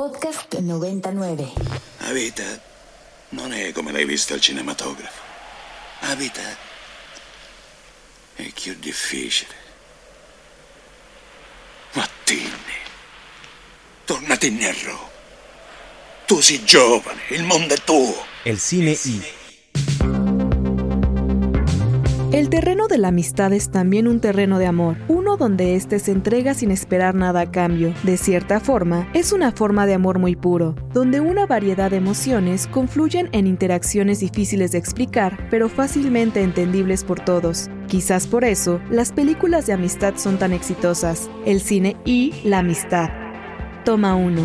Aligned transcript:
Podcast 0.00 0.56
99. 0.56 1.52
La 1.98 2.12
vita 2.12 2.42
non 3.36 3.52
è 3.52 3.70
come 3.72 3.92
l'hai 3.92 4.06
vista 4.06 4.32
al 4.32 4.40
cinematografo. 4.40 5.20
La 6.00 6.14
vita 6.14 6.40
è 8.34 8.50
più 8.50 8.76
difficile. 8.78 9.54
Ma 11.92 12.08
Tinni, 12.24 12.80
torna 14.06 14.38
Tinnerro. 14.38 15.10
Tu 16.24 16.40
sei 16.40 16.64
giovane, 16.64 17.20
il 17.28 17.42
mondo 17.42 17.74
è 17.74 17.78
tuo. 17.84 18.24
El 18.44 18.58
cine 18.58 18.92
y 18.92 19.39
El 22.32 22.48
terreno 22.48 22.86
de 22.86 22.96
la 22.96 23.08
amistad 23.08 23.52
es 23.52 23.72
también 23.72 24.06
un 24.06 24.20
terreno 24.20 24.60
de 24.60 24.66
amor, 24.66 24.96
uno 25.08 25.36
donde 25.36 25.74
éste 25.74 25.98
se 25.98 26.12
entrega 26.12 26.54
sin 26.54 26.70
esperar 26.70 27.12
nada 27.16 27.40
a 27.40 27.50
cambio. 27.50 27.92
De 28.04 28.16
cierta 28.16 28.60
forma, 28.60 29.08
es 29.14 29.32
una 29.32 29.50
forma 29.50 29.84
de 29.84 29.94
amor 29.94 30.20
muy 30.20 30.36
puro, 30.36 30.76
donde 30.94 31.18
una 31.18 31.46
variedad 31.46 31.90
de 31.90 31.96
emociones 31.96 32.68
confluyen 32.68 33.28
en 33.32 33.48
interacciones 33.48 34.20
difíciles 34.20 34.70
de 34.70 34.78
explicar, 34.78 35.48
pero 35.50 35.68
fácilmente 35.68 36.40
entendibles 36.40 37.02
por 37.02 37.18
todos. 37.18 37.68
Quizás 37.88 38.28
por 38.28 38.44
eso, 38.44 38.80
las 38.90 39.10
películas 39.10 39.66
de 39.66 39.72
amistad 39.72 40.14
son 40.14 40.38
tan 40.38 40.52
exitosas, 40.52 41.28
el 41.46 41.60
cine 41.60 41.96
y 42.04 42.32
la 42.44 42.60
amistad. 42.60 43.10
Toma 43.84 44.14
1. 44.14 44.40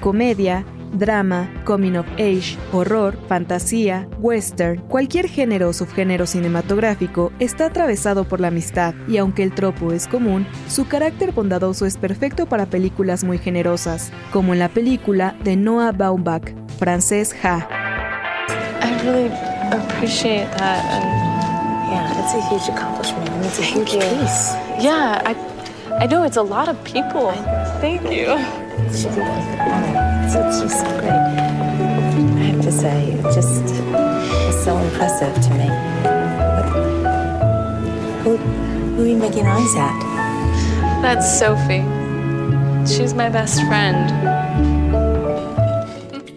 Comedia, 0.00 0.64
drama, 0.98 1.48
coming 1.64 1.96
of 1.96 2.06
age, 2.18 2.56
horror, 2.72 3.16
fantasía, 3.28 4.08
western, 4.20 4.78
cualquier 4.88 5.28
género 5.28 5.68
o 5.68 5.72
subgénero 5.72 6.26
cinematográfico 6.26 7.32
está 7.38 7.66
atravesado 7.66 8.24
por 8.24 8.40
la 8.40 8.48
amistad, 8.48 8.94
y 9.08 9.16
aunque 9.18 9.42
el 9.42 9.52
tropo 9.54 9.92
es 9.92 10.06
común, 10.08 10.46
su 10.68 10.86
carácter 10.88 11.32
bondadoso 11.32 11.86
es 11.86 11.96
perfecto 11.96 12.46
para 12.46 12.66
películas 12.66 13.24
muy 13.24 13.38
generosas, 13.38 14.10
como 14.32 14.52
en 14.52 14.58
la 14.58 14.68
película 14.68 15.36
de 15.44 15.56
Noah 15.56 15.92
Baumbach, 15.92 16.52
Francés 16.78 17.34
Ja. 17.42 17.68
I 18.82 19.02
really 19.04 19.30
appreciate 19.72 20.46
that. 20.58 20.84
And 20.84 21.26
Yeah, 21.88 22.18
it's 22.20 22.34
a 22.34 22.40
huge 22.50 22.68
accomplishment. 22.68 23.28
and 23.30 23.44
It's 23.44 23.58
a 23.60 23.62
huge 23.62 23.92
piece. 23.92 24.54
yeah, 24.80 25.22
I, 25.24 25.36
I 26.02 26.06
know 26.08 26.24
it's 26.24 26.36
a 26.36 26.42
lot 26.42 26.68
of 26.68 26.76
people. 26.82 27.32
Thank 27.80 28.02
you. 28.10 28.36
It's, 30.38 30.60
just 30.60 30.84
great. 30.98 31.10
I 31.10 32.44
have 32.50 32.60
to 32.62 32.70
say, 32.70 33.12
it 33.12 33.22
just 33.34 33.64
is 33.64 34.64
so 34.64 34.76
impressive 34.76 35.34
to 35.34 35.50
me. 35.54 35.68
Who, 38.22 38.36
who 38.36 39.02
are 39.02 39.06
you 39.06 39.16
making 39.16 39.46
eyes 39.46 39.74
at? 39.76 39.98
That's 41.00 41.38
Sophie. 41.38 41.84
She's 42.86 43.14
my 43.14 43.28
best 43.30 43.62
friend. 43.64 44.75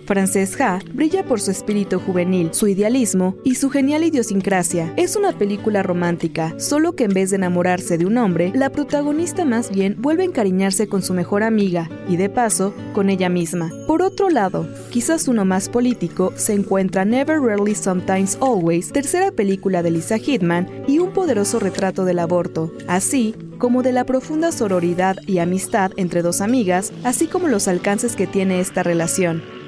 Frances 0.09 0.59
Ha 0.59 0.79
brilla 0.91 1.23
por 1.23 1.39
su 1.39 1.51
espíritu 1.51 1.99
juvenil, 1.99 2.49
su 2.51 2.67
idealismo 2.67 3.35
y 3.43 3.53
su 3.53 3.69
genial 3.69 4.03
idiosincrasia. 4.03 4.91
Es 4.97 5.15
una 5.15 5.33
película 5.33 5.83
romántica, 5.83 6.55
solo 6.57 6.93
que 6.93 7.03
en 7.03 7.13
vez 7.13 7.29
de 7.29 7.35
enamorarse 7.35 7.99
de 7.99 8.07
un 8.07 8.17
hombre, 8.17 8.51
la 8.55 8.71
protagonista 8.71 9.45
más 9.45 9.69
bien 9.69 9.97
vuelve 9.99 10.23
a 10.23 10.25
encariñarse 10.25 10.87
con 10.87 11.03
su 11.03 11.13
mejor 11.13 11.43
amiga 11.43 11.91
y 12.09 12.17
de 12.17 12.27
paso 12.27 12.73
con 12.93 13.11
ella 13.11 13.29
misma. 13.29 13.71
Por 13.85 14.01
otro 14.01 14.31
lado, 14.31 14.67
quizás 14.89 15.27
uno 15.27 15.45
más 15.45 15.69
político, 15.69 16.33
se 16.35 16.53
encuentra 16.53 17.05
Never 17.05 17.39
Rarely 17.39 17.75
Sometimes 17.75 18.35
Always, 18.41 18.91
tercera 18.91 19.31
película 19.31 19.83
de 19.83 19.91
Lisa 19.91 20.17
Hitman 20.17 20.85
y 20.87 20.97
un 20.97 21.13
poderoso 21.13 21.59
retrato 21.59 22.03
del 22.03 22.17
aborto, 22.17 22.73
así 22.87 23.35
como 23.59 23.83
de 23.83 23.91
la 23.91 24.05
profunda 24.05 24.51
sororidad 24.51 25.17
y 25.27 25.37
amistad 25.37 25.91
entre 25.97 26.23
dos 26.23 26.41
amigas, 26.41 26.93
así 27.03 27.27
como 27.27 27.47
los 27.47 27.67
alcances 27.67 28.15
que 28.15 28.25
tiene 28.25 28.59
esta 28.59 28.81
relación. 28.81 29.58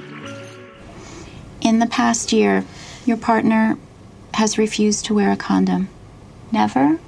In 1.71 1.79
the 1.79 1.87
past 1.87 2.33
year, 2.33 2.65
your 3.05 3.15
partner 3.15 3.77
has 4.33 4.57
refused 4.57 5.05
to 5.05 5.13
wear 5.13 5.31
a 5.31 5.37
condom. 5.37 5.87
Never, 6.51 6.99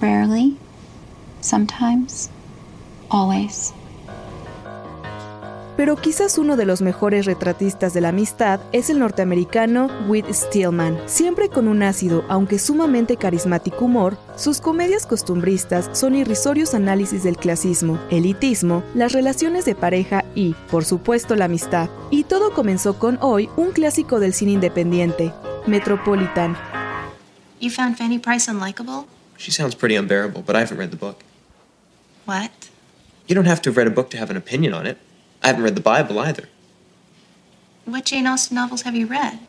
rarely, 0.00 0.56
sometimes, 1.40 2.28
always. 3.08 3.72
Pero 5.76 5.96
quizás 5.96 6.38
uno 6.38 6.56
de 6.56 6.66
los 6.66 6.82
mejores 6.82 7.26
retratistas 7.26 7.92
de 7.94 8.00
la 8.00 8.10
amistad 8.10 8.60
es 8.70 8.90
el 8.90 9.00
norteamericano 9.00 9.88
Whit 10.06 10.26
Stillman. 10.32 10.98
Siempre 11.06 11.48
con 11.48 11.66
un 11.66 11.82
ácido, 11.82 12.24
aunque 12.28 12.60
sumamente 12.60 13.16
carismático 13.16 13.86
humor, 13.86 14.16
sus 14.36 14.60
comedias 14.60 15.04
costumbristas 15.04 15.90
son 15.92 16.14
irrisorios 16.14 16.74
análisis 16.74 17.24
del 17.24 17.36
clasismo, 17.36 17.98
elitismo, 18.10 18.84
las 18.94 19.12
relaciones 19.12 19.64
de 19.64 19.74
pareja 19.74 20.24
y, 20.36 20.54
por 20.70 20.84
supuesto, 20.84 21.34
la 21.34 21.46
amistad. 21.46 21.90
Y 22.10 22.22
todo 22.22 22.52
comenzó 22.52 22.98
con 22.98 23.18
hoy 23.20 23.48
un 23.56 23.72
clásico 23.72 24.20
del 24.20 24.32
cine 24.32 24.52
independiente, 24.52 25.32
Metropolitan. 25.66 26.56
You 27.60 27.70
found 27.70 27.96
Fanny 27.96 28.18
Price 28.18 28.48
unlikable? 28.48 29.06
She 29.38 29.50
sounds 29.50 29.74
pretty 29.74 29.96
unbearable, 29.96 30.42
but 30.46 30.54
I 30.54 30.60
haven't 30.60 30.78
read 30.78 30.90
the 30.90 30.96
book. 30.96 31.16
What? 32.26 32.50
You 33.26 33.34
don't 33.34 33.48
have 33.48 33.60
to 33.62 33.70
have 33.70 33.76
read 33.76 33.88
a 33.88 33.94
book 33.94 34.10
to 34.10 34.18
have 34.18 34.30
an 34.30 34.36
opinion 34.36 34.72
on 34.72 34.86
it. 34.86 34.98
I 35.44 35.48
haven't 35.48 35.62
read 35.62 35.74
the 35.76 35.82
Bible 35.82 36.18
either. 36.18 36.48
What 37.84 38.06
Jane 38.06 38.26
Austen 38.26 38.54
novels 38.54 38.82
have 38.82 38.96
you 38.96 39.06
read? 39.06 39.40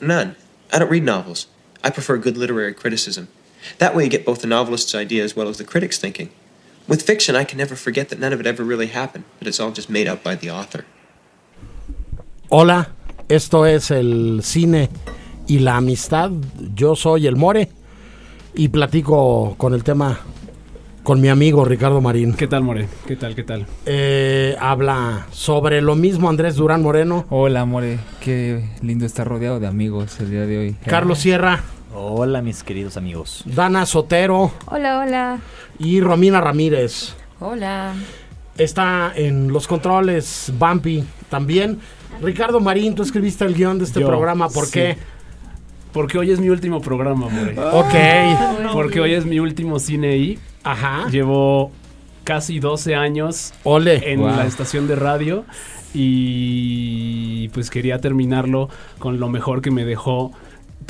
None. 0.00 0.34
I 0.72 0.80
don't 0.80 0.90
read 0.90 1.04
novels. 1.04 1.46
I 1.84 1.90
prefer 1.90 2.18
good 2.18 2.36
literary 2.36 2.74
criticism. 2.74 3.28
That 3.78 3.94
way 3.94 4.02
you 4.02 4.10
get 4.10 4.26
both 4.26 4.40
the 4.40 4.48
novelist's 4.48 4.92
idea 4.92 5.22
as 5.22 5.36
well 5.36 5.48
as 5.48 5.58
the 5.58 5.64
critic's 5.64 5.98
thinking. 5.98 6.30
With 6.88 7.02
fiction, 7.02 7.36
I 7.36 7.44
can 7.44 7.58
never 7.58 7.76
forget 7.76 8.08
that 8.08 8.18
none 8.18 8.32
of 8.32 8.40
it 8.40 8.46
ever 8.46 8.64
really 8.64 8.88
happened, 8.88 9.22
but 9.38 9.46
it's 9.46 9.60
all 9.60 9.70
just 9.70 9.88
made 9.88 10.08
up 10.08 10.24
by 10.24 10.34
the 10.34 10.50
author. 10.50 10.84
Hola, 12.50 12.88
esto 13.28 13.62
es 13.62 13.92
el 13.92 14.40
cine 14.42 14.88
y 15.46 15.58
la 15.58 15.76
amistad. 15.76 16.32
Yo 16.74 16.96
soy 16.96 17.28
el 17.28 17.36
More 17.36 17.68
y 18.56 18.68
platico 18.68 19.54
con 19.56 19.74
el 19.74 19.84
tema 19.84 20.18
con 21.10 21.20
mi 21.20 21.26
amigo 21.28 21.64
Ricardo 21.64 22.00
Marín. 22.00 22.34
¿Qué 22.34 22.46
tal, 22.46 22.62
More? 22.62 22.86
¿Qué 23.04 23.16
tal, 23.16 23.34
qué 23.34 23.42
tal? 23.42 23.66
Eh, 23.84 24.54
habla 24.60 25.26
sobre 25.32 25.82
lo 25.82 25.96
mismo 25.96 26.28
Andrés 26.28 26.54
Durán 26.54 26.82
Moreno, 26.82 27.26
Hola, 27.30 27.64
More. 27.64 27.98
Qué 28.20 28.64
lindo 28.80 29.04
estar 29.06 29.26
rodeado 29.26 29.58
de 29.58 29.66
amigos 29.66 30.20
el 30.20 30.30
día 30.30 30.46
de 30.46 30.56
hoy. 30.56 30.76
Carlos 30.86 31.18
Sierra, 31.18 31.64
Hola, 31.92 32.42
mis 32.42 32.62
queridos 32.62 32.96
amigos. 32.96 33.42
Dana 33.44 33.86
Sotero 33.86 34.52
Hola, 34.66 35.00
hola. 35.00 35.38
y 35.80 36.00
Romina 36.00 36.40
Ramírez. 36.40 37.16
Hola. 37.40 37.92
Está 38.56 39.12
en 39.16 39.52
los 39.52 39.66
controles 39.66 40.52
Bumpy 40.60 41.02
también. 41.28 41.80
Ricardo 42.22 42.60
Marín, 42.60 42.94
tú 42.94 43.02
escribiste 43.02 43.44
el 43.44 43.54
guion 43.54 43.78
de 43.78 43.84
este 43.86 43.98
Yo, 43.98 44.06
programa, 44.06 44.48
¿por 44.48 44.66
sí. 44.66 44.74
qué? 44.74 44.96
Porque 45.92 46.18
hoy 46.18 46.30
es 46.30 46.38
mi 46.38 46.50
último 46.50 46.80
programa, 46.80 47.28
More. 47.28 47.58
Ok. 47.58 48.72
Porque 48.72 49.00
hoy 49.00 49.14
es 49.14 49.26
mi 49.26 49.40
último 49.40 49.80
cine 49.80 50.16
y 50.16 50.38
Ajá. 50.64 51.08
llevo 51.10 51.70
casi 52.24 52.60
12 52.60 52.94
años 52.94 53.52
Ole. 53.64 54.12
en 54.12 54.20
Wow. 54.20 54.28
la 54.30 54.46
estación 54.46 54.86
de 54.86 54.94
radio 54.96 55.44
y 55.94 57.48
pues 57.48 57.70
quería 57.70 57.98
terminarlo 58.00 58.68
con 58.98 59.18
lo 59.20 59.28
mejor 59.28 59.62
que 59.62 59.70
me 59.70 59.84
dejó 59.84 60.32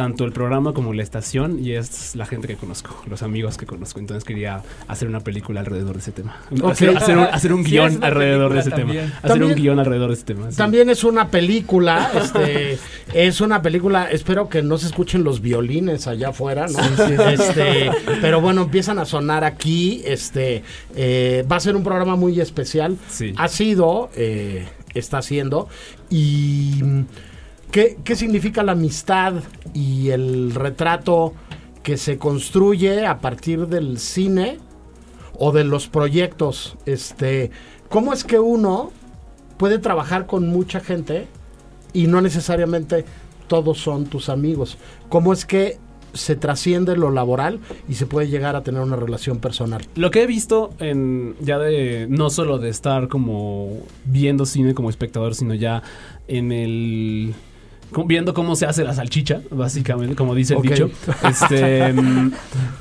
tanto 0.00 0.25
el 0.25 0.33
programa 0.33 0.72
como 0.72 0.94
la 0.94 1.03
estación 1.03 1.62
y 1.62 1.72
es 1.72 2.16
la 2.16 2.25
gente 2.25 2.49
que 2.49 2.56
conozco, 2.56 2.97
los 3.06 3.22
amigos 3.22 3.59
que 3.59 3.66
conozco. 3.66 4.00
Entonces 4.00 4.25
quería 4.25 4.62
hacer 4.88 5.06
una 5.09 5.21
película 5.21 5.61
alrededor 5.61 5.93
de 5.93 5.99
ese 5.99 6.12
tema. 6.12 6.38
Hacer, 6.65 6.97
hacer 6.97 7.19
un, 7.19 7.25
hacer 7.25 7.53
un 7.53 7.65
Sí, 7.65 7.72
guion 7.72 7.93
es 7.93 8.03
alrededor 8.03 8.55
de 8.55 8.60
ese 8.60 8.71
tema. 8.71 8.93
Hacer 8.93 9.21
También- 9.28 9.50
un 9.50 9.55
guion 9.56 9.78
alrededor 9.78 10.09
de 10.09 10.15
ese 10.15 10.25
tema. 10.25 10.50
sí. 10.50 10.56
También 10.56 10.89
es 10.89 11.05
una 11.05 11.28
película, 11.28 12.10
este, 12.15 12.78
es 13.12 13.43
una 13.43 13.60
película, 13.60 14.10
espero 14.10 14.49
que 14.49 14.62
no 14.62 14.78
se 14.78 14.87
escuchen 14.87 15.22
los 15.22 15.43
violines 15.43 16.06
allá 16.06 16.31
afuera, 16.31 16.66
¿no? 16.66 16.78
Este, 17.31 17.91
pero 18.22 18.41
bueno, 18.41 18.62
empiezan 18.62 18.99
a 18.99 19.05
sonar 19.05 19.44
aquí, 19.44 20.00
este, 20.06 20.62
eh, 20.97 21.44
va 21.50 21.56
a 21.56 21.60
ser 21.60 21.77
un 21.77 21.84
programa 21.84 22.16
muy 22.16 22.41
especial, 22.41 22.97
Sí. 23.10 23.34
ha 23.37 23.49
sido, 23.49 24.09
eh, 24.16 24.66
está 24.95 25.19
haciendo, 25.19 25.69
y 26.09 26.80
mm, 26.83 27.01
¿qué, 27.71 27.99
¿qué 28.05 28.17
significa 28.17 28.63
la 28.63 28.72
amistad 28.72 29.34
y 29.75 30.11
el 30.11 30.55
retrato 30.55 31.34
que 31.83 31.97
se 31.97 32.19
construye 32.19 33.07
a 33.07 33.21
partir 33.21 33.67
del 33.67 33.99
cine 33.99 34.59
o 35.39 35.53
de 35.53 35.65
los 35.65 35.89
proyectos? 35.89 36.77
Este, 36.87 37.51
¿cómo 37.89 38.13
es 38.13 38.25
que 38.25 38.39
uno 38.39 38.93
puede 39.61 39.78
trabajar 39.78 40.25
con 40.27 40.49
mucha 40.49 40.81
gente 40.81 41.27
y 41.93 42.07
no 42.07 42.22
necesariamente 42.22 43.05
todos 43.47 43.78
son 43.78 44.07
tus 44.07 44.31
amigos. 44.31 44.78
¿Cómo 45.11 45.34
es 45.34 45.45
que 45.45 45.77
se 46.15 46.34
trasciende 46.34 46.97
lo 46.97 47.11
laboral 47.11 47.61
y 47.89 47.95
se 47.95 48.07
puede 48.07 48.28
llegar 48.28 48.57
a 48.57 48.63
tener 48.63 48.81
una 48.81 48.97
relación 48.97 49.39
personal? 49.39 49.83
Lo 49.97 50.11
que 50.11 50.22
he 50.22 50.27
visto 50.27 50.71
en 50.78 51.34
ya 51.41 51.59
de 51.59 52.07
no 52.09 52.31
solo 52.31 52.59
de 52.59 52.71
estar 52.71 53.09
como 53.09 53.81
viendo 54.07 54.47
cine 54.47 54.72
como 54.72 54.89
espectador, 54.89 55.34
sino 55.34 55.53
ya 55.53 55.83
en 56.27 56.53
el 56.53 57.34
viendo 58.07 58.34
cómo 58.34 58.57
se 58.57 58.66
hace 58.66 58.84
la 58.84 58.95
salchicha, 58.95 59.42
básicamente, 59.51 60.15
como 60.15 60.34
dice 60.34 60.54
el 60.54 60.63
dicho, 60.63 60.91
este, 61.28 61.92
mm, 61.92 62.33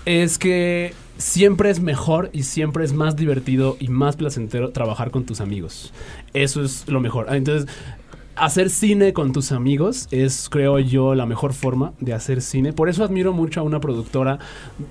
es 0.06 0.38
que 0.38 0.94
siempre 1.18 1.70
es 1.70 1.80
mejor 1.82 2.30
y 2.34 2.44
siempre 2.44 2.86
es 2.86 2.94
más 2.94 3.16
divertido 3.16 3.78
y 3.80 3.90
más 3.90 4.16
placentero 4.16 4.72
trabajar 4.72 5.12
con 5.12 5.26
tus 5.26 5.42
amigos. 5.42 5.94
Eso 6.34 6.64
es 6.64 6.88
lo 6.88 7.00
mejor. 7.02 7.28
Ah, 7.30 7.38
Entonces, 7.38 7.70
hacer 8.40 8.70
cine 8.70 9.14
con 9.14 9.34
tus 9.34 9.52
amigos 9.52 10.08
es, 10.12 10.50
creo 10.50 10.80
yo, 10.80 11.16
la 11.16 11.26
mejor 11.26 11.54
forma 11.54 11.94
de 12.00 12.14
hacer 12.14 12.42
cine. 12.42 12.74
Por 12.74 12.90
eso 12.90 13.04
admiro 13.04 13.34
mucho 13.34 13.60
a 13.60 13.64
una 13.64 13.80
productora 13.80 14.40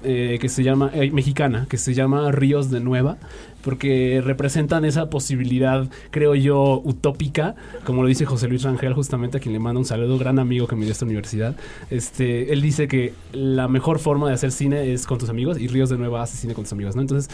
eh, 0.05 0.39
que 0.41 0.49
se 0.49 0.63
llama, 0.63 0.91
eh, 0.95 1.11
mexicana, 1.11 1.67
que 1.69 1.79
se 1.79 1.95
llama 1.95 2.31
Ríos 2.31 2.71
de 2.71 2.81
Nueva, 2.81 3.17
porque 3.63 4.23
representan 4.25 4.85
esa 4.85 5.11
posibilidad, 5.11 5.89
creo 6.11 6.35
yo, 6.35 6.81
utópica, 6.85 7.55
como 7.85 8.03
lo 8.03 8.09
dice 8.09 8.25
José 8.25 8.49
Luis 8.49 8.63
Rangel, 8.63 8.95
justamente 8.95 9.39
a 9.39 9.41
quien 9.41 9.53
le 9.53 9.59
manda 9.59 9.79
un 9.79 9.87
saludo, 9.87 10.19
gran 10.19 10.39
amigo 10.39 10.67
que 10.67 10.77
me 10.77 10.85
dio 10.85 10.93
esta 10.93 11.05
universidad. 11.05 11.57
Este, 11.91 12.53
él 12.53 12.63
dice 12.63 12.87
que 12.87 13.15
la 13.33 13.69
mejor 13.69 13.99
forma 13.99 14.29
de 14.29 14.35
hacer 14.35 14.53
cine 14.53 14.93
es 14.93 15.07
con 15.07 15.19
tus 15.19 15.29
amigos 15.29 15.59
y 15.59 15.69
Ríos 15.69 15.91
de 15.91 15.99
Nueva 15.99 16.23
hace 16.23 16.37
cine 16.37 16.55
con 16.55 16.65
tus 16.65 16.73
amigos, 16.73 16.97
¿no? 16.97 17.03
Entonces, 17.03 17.31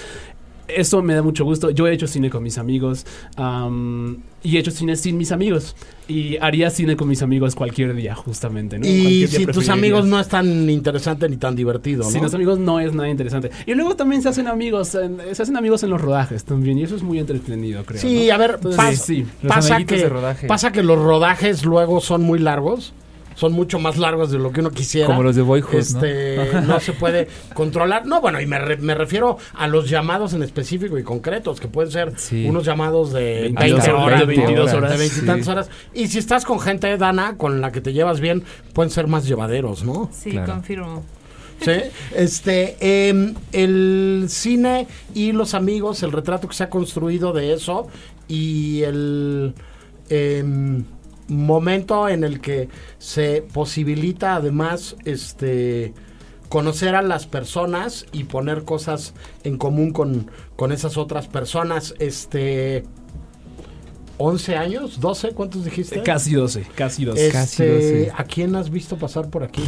eso 0.69 1.03
me 1.03 1.15
da 1.15 1.23
mucho 1.23 1.45
gusto. 1.45 1.71
Yo 1.71 1.87
he 1.87 1.93
hecho 1.93 2.07
cine 2.07 2.31
con 2.31 2.43
mis 2.43 2.59
amigos 2.59 3.07
am, 3.37 4.19
y 4.43 4.57
he 4.57 4.61
hecho 4.61 4.71
cine 4.71 4.97
sin 4.97 5.17
mis 5.17 5.33
amigos. 5.33 5.77
Y 6.07 6.37
haría 6.39 6.69
cine 6.71 6.97
con 6.97 7.09
mis 7.09 7.23
amigos 7.23 7.55
cualquier 7.55 7.95
día, 7.95 8.15
justamente. 8.15 8.79
¿no? 8.79 8.87
Y 8.87 9.27
si 9.27 9.47
tus 9.47 9.69
amigos 9.71 10.05
no 10.07 10.21
es 10.21 10.29
tan 10.29 10.69
interesante 10.69 11.29
ni 11.29 11.37
tan 11.39 11.57
divertido, 11.57 12.05
¿no? 12.05 12.11
Sin 12.11 12.23
los 12.23 12.35
amigos 12.35 12.59
no 12.59 12.79
es 12.81 12.93
nada 12.93 13.09
interesante. 13.09 13.51
Y 13.67 13.73
luego 13.75 13.97
también 13.97 14.21
se 14.21 14.29
hacen 14.29 14.47
amigos, 14.47 14.95
en- 14.95 15.19
se 15.33 15.43
hacen 15.43 15.57
amigos 15.57 15.83
en 15.83 15.91
los 15.91 16.01
rodajes 16.01 16.45
también. 16.45 16.79
Y 16.79 16.83
eso 16.83 16.95
es 16.97 17.03
muy 17.03 17.19
entretenido, 17.19 17.85
creo. 17.85 18.01
Sí, 18.01 18.27
¿no? 18.29 18.35
a 18.35 18.37
ver, 18.39 18.51
Entonces, 18.57 18.81
pas- 18.81 18.95
sí. 18.97 19.27
pasa, 19.49 19.85
que, 19.85 20.11
pasa 20.47 20.73
que 20.73 20.83
los 20.83 20.99
rodajes 20.99 21.65
luego 21.65 22.01
son 22.01 22.23
muy 22.23 22.39
largos. 22.39 22.93
Son 23.35 23.53
mucho 23.53 23.79
más 23.79 23.97
largos 23.97 24.31
de 24.31 24.39
lo 24.39 24.53
que 24.53 24.61
uno 24.61 24.71
quisiera. 24.71 25.07
Como 25.07 25.23
los 25.23 25.35
de 25.37 25.43
Boyhood, 25.43 25.73
¿no? 25.73 25.79
este, 25.79 26.61
¿no? 26.67 26.79
se 26.81 26.93
puede 26.93 27.29
controlar. 27.55 28.07
No, 28.07 28.21
bueno, 28.21 28.41
y 28.41 28.47
me, 28.47 28.59
re- 28.59 28.77
me 28.77 28.95
refiero 28.95 29.39
a 29.55 29.67
los 29.67 29.89
llamados 29.91 30.35
en 30.35 30.43
específico 30.43 30.99
y 30.99 31.03
concretos, 31.03 31.61
que 31.61 31.69
pueden 31.69 31.91
ser 31.91 32.13
Sí. 32.17 32.47
unos 32.47 32.65
llamados 32.65 33.13
de 33.13 33.51
22 33.55 33.59
20 33.85 33.91
horas, 33.91 34.05
horas, 34.07 34.21
de 34.21 34.27
¿no? 34.37 34.43
22 34.45 34.73
horas. 34.75 34.91
de 34.93 34.97
20 34.99 35.17
y 35.19 35.27
tantas 35.27 35.45
Sí. 35.47 35.51
horas. 35.51 35.71
Y 35.95 36.09
si 36.09 36.19
estás 36.19 36.45
con 36.45 36.61
gente, 36.61 36.97
Dana, 36.97 37.37
con 37.37 37.61
la 37.61 37.73
que 37.73 37.81
te 37.81 37.93
llevas 37.93 38.21
bien, 38.21 38.45
pueden 38.73 38.91
ser 38.91 39.07
más 39.09 39.27
llevaderos, 39.27 39.85
¿no? 39.85 40.11
Sí, 40.13 40.31
Claro. 40.31 40.53
confirmo. 40.53 41.03
Sí, 41.61 41.73
este, 42.15 43.09
em, 43.09 43.35
el 43.53 44.27
cine 44.29 44.87
y 45.15 45.33
los 45.33 45.55
amigos, 45.55 46.03
el 46.03 46.13
retrato 46.13 46.49
que 46.49 46.55
se 46.55 46.65
ha 46.65 46.69
construido 46.69 47.33
de 47.33 47.55
eso 47.55 47.87
y 48.29 48.83
el 48.83 49.55
em, 50.11 50.85
momento 51.29 52.09
en 52.09 52.25
el 52.25 52.41
que 52.41 52.69
se 52.99 53.43
posibilita 53.43 54.37
además, 54.37 54.97
este, 55.05 55.95
conocer 56.49 56.95
a 56.95 57.03
las 57.03 57.27
personas 57.27 58.07
y 58.13 58.25
poner 58.25 58.65
cosas 58.65 59.15
en 59.43 59.59
común 59.59 59.93
con, 59.93 60.31
con 60.57 60.73
esas 60.73 60.97
otras 60.97 61.27
personas, 61.27 61.95
este, 61.99 62.85
11 64.19 64.57
años, 64.57 65.01
12, 65.01 65.31
¿cuántos 65.31 65.65
dijiste? 65.65 66.03
Casi 66.03 66.35
12, 66.35 66.67
casi 66.75 67.05
12. 67.05 67.27
Este, 67.27 67.33
Casi 67.33 67.67
12. 67.67 68.13
¿A 68.17 68.25
quién 68.25 68.55
has 68.55 68.71
visto 68.71 68.97
pasar 68.97 69.29
por 69.31 69.43
aquí? 69.43 69.63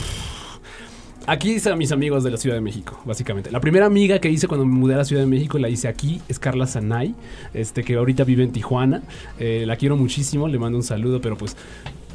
Aquí 1.28 1.50
hice 1.52 1.70
a 1.70 1.76
mis 1.76 1.90
amigos 1.90 2.22
de 2.22 2.30
la 2.30 2.36
Ciudad 2.36 2.54
de 2.54 2.60
México, 2.60 3.00
básicamente. 3.04 3.50
La 3.50 3.60
primera 3.60 3.86
amiga 3.86 4.20
que 4.20 4.30
hice 4.30 4.46
cuando 4.46 4.64
me 4.64 4.72
mudé 4.72 4.94
a 4.94 4.98
la 4.98 5.04
Ciudad 5.04 5.22
de 5.22 5.26
México 5.28 5.58
la 5.58 5.68
hice 5.68 5.88
aquí, 5.88 6.20
es 6.28 6.38
Carla 6.38 6.66
Sanay, 6.68 7.14
este, 7.52 7.82
que 7.82 7.96
ahorita 7.96 8.22
vive 8.22 8.44
en 8.44 8.52
Tijuana. 8.52 9.02
Eh, 9.40 9.64
la 9.66 9.76
quiero 9.76 9.96
muchísimo, 9.96 10.46
le 10.46 10.58
mando 10.58 10.78
un 10.78 10.84
saludo, 10.84 11.20
pero 11.20 11.36
pues 11.36 11.56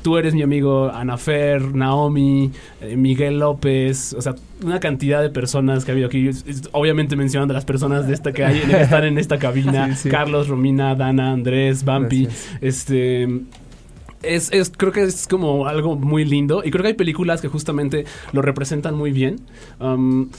tú 0.02 0.18
eres 0.18 0.34
mi 0.34 0.42
amigo 0.44 0.90
Anafer, 0.92 1.76
Naomi, 1.76 2.52
eh, 2.82 2.96
Miguel 2.96 3.40
López, 3.40 4.14
o 4.14 4.22
sea, 4.22 4.34
una 4.64 4.80
cantidad 4.80 5.22
de 5.22 5.30
personas 5.30 5.84
que 5.84 5.92
ha 5.92 5.94
habido 5.94 6.08
aquí. 6.08 6.30
Es- 6.30 6.46
es- 6.48 6.70
obviamente 6.72 7.18
mencionando 7.18 7.54
a 7.54 7.56
las 7.56 7.66
personas 7.66 8.08
de 8.08 8.14
esta 8.14 8.32
que, 8.32 8.46
hay, 8.46 8.62
que 8.62 8.82
están 8.82 9.04
en 9.04 9.18
esta 9.18 9.38
cabina, 9.38 9.88
Sí, 9.96 10.04
sí. 10.04 10.10
Carlos, 10.10 10.48
Romina, 10.48 10.96
Dana, 10.96 11.34
Andrés, 11.34 11.84
Bampi, 11.84 12.24
Gracias. 12.24 12.58
este... 12.62 13.28
Es, 14.24 14.52
es- 14.52 14.72
creo 14.76 14.92
que 14.92 15.04
es 15.04 15.28
como 15.28 15.68
algo 15.68 15.96
muy 15.96 16.26
lindo 16.26 16.62
y 16.64 16.72
creo 16.72 16.84
que 16.84 16.90
hay 16.90 16.94
películas 16.94 17.42
que 17.42 17.48
justamente 17.48 18.06
lo 18.34 18.42
representan 18.42 18.96
muy 18.96 19.12
bien. 19.12 19.42
Um, 19.80 20.30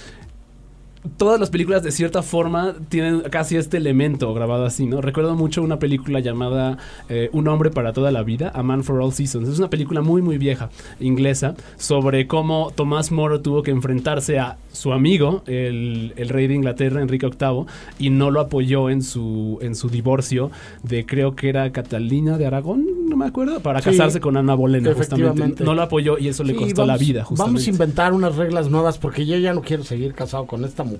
todas 1.16 1.40
las 1.40 1.50
películas 1.50 1.82
de 1.82 1.90
cierta 1.90 2.22
forma 2.22 2.74
tienen 2.88 3.22
casi 3.22 3.56
este 3.56 3.76
elemento 3.76 4.32
grabado 4.34 4.64
así, 4.64 4.86
¿no? 4.86 5.00
Recuerdo 5.00 5.34
mucho 5.34 5.62
una 5.62 5.78
película 5.78 6.20
llamada 6.20 6.78
eh, 7.08 7.28
Un 7.32 7.48
hombre 7.48 7.70
para 7.70 7.92
toda 7.92 8.10
la 8.10 8.22
vida, 8.22 8.52
A 8.54 8.62
Man 8.62 8.84
for 8.84 9.00
All 9.00 9.12
Seasons. 9.12 9.48
Es 9.48 9.58
una 9.58 9.70
película 9.70 10.00
muy, 10.00 10.22
muy 10.22 10.38
vieja, 10.38 10.70
inglesa, 11.00 11.54
sobre 11.76 12.26
cómo 12.26 12.72
Tomás 12.74 13.10
Moro 13.10 13.40
tuvo 13.40 13.62
que 13.62 13.70
enfrentarse 13.70 14.38
a 14.38 14.58
su 14.72 14.92
amigo, 14.92 15.42
el, 15.46 16.12
el 16.16 16.28
rey 16.28 16.46
de 16.46 16.54
Inglaterra, 16.54 17.02
Enrique 17.02 17.26
VIII, 17.26 17.66
y 17.98 18.10
no 18.10 18.30
lo 18.30 18.40
apoyó 18.40 18.88
en 18.88 19.02
su, 19.02 19.58
en 19.60 19.74
su 19.74 19.88
divorcio 19.90 20.50
de, 20.82 21.04
creo 21.04 21.34
que 21.34 21.48
era 21.48 21.70
Catalina 21.72 22.38
de 22.38 22.46
Aragón, 22.46 22.86
no 23.08 23.16
me 23.16 23.26
acuerdo, 23.26 23.60
para 23.60 23.80
Sí, 23.80 23.90
casarse 23.90 24.20
con 24.20 24.36
Ana 24.36 24.54
Bolena, 24.54 24.94
justamente. 24.94 25.64
No 25.64 25.74
lo 25.74 25.82
apoyó 25.82 26.18
y 26.18 26.28
eso 26.28 26.44
le 26.44 26.54
costó 26.54 26.86
la 26.86 26.96
vida, 26.96 27.24
justamente. 27.24 27.52
Vamos 27.52 27.66
a 27.66 27.70
inventar 27.70 28.12
unas 28.12 28.36
reglas 28.36 28.70
nuevas 28.70 28.98
porque 28.98 29.26
yo 29.26 29.36
ya 29.36 29.52
no 29.52 29.60
quiero 29.62 29.84
seguir 29.84 30.14
casado 30.14 30.46
con 30.46 30.64
esta 30.64 30.84
mujer. 30.84 30.91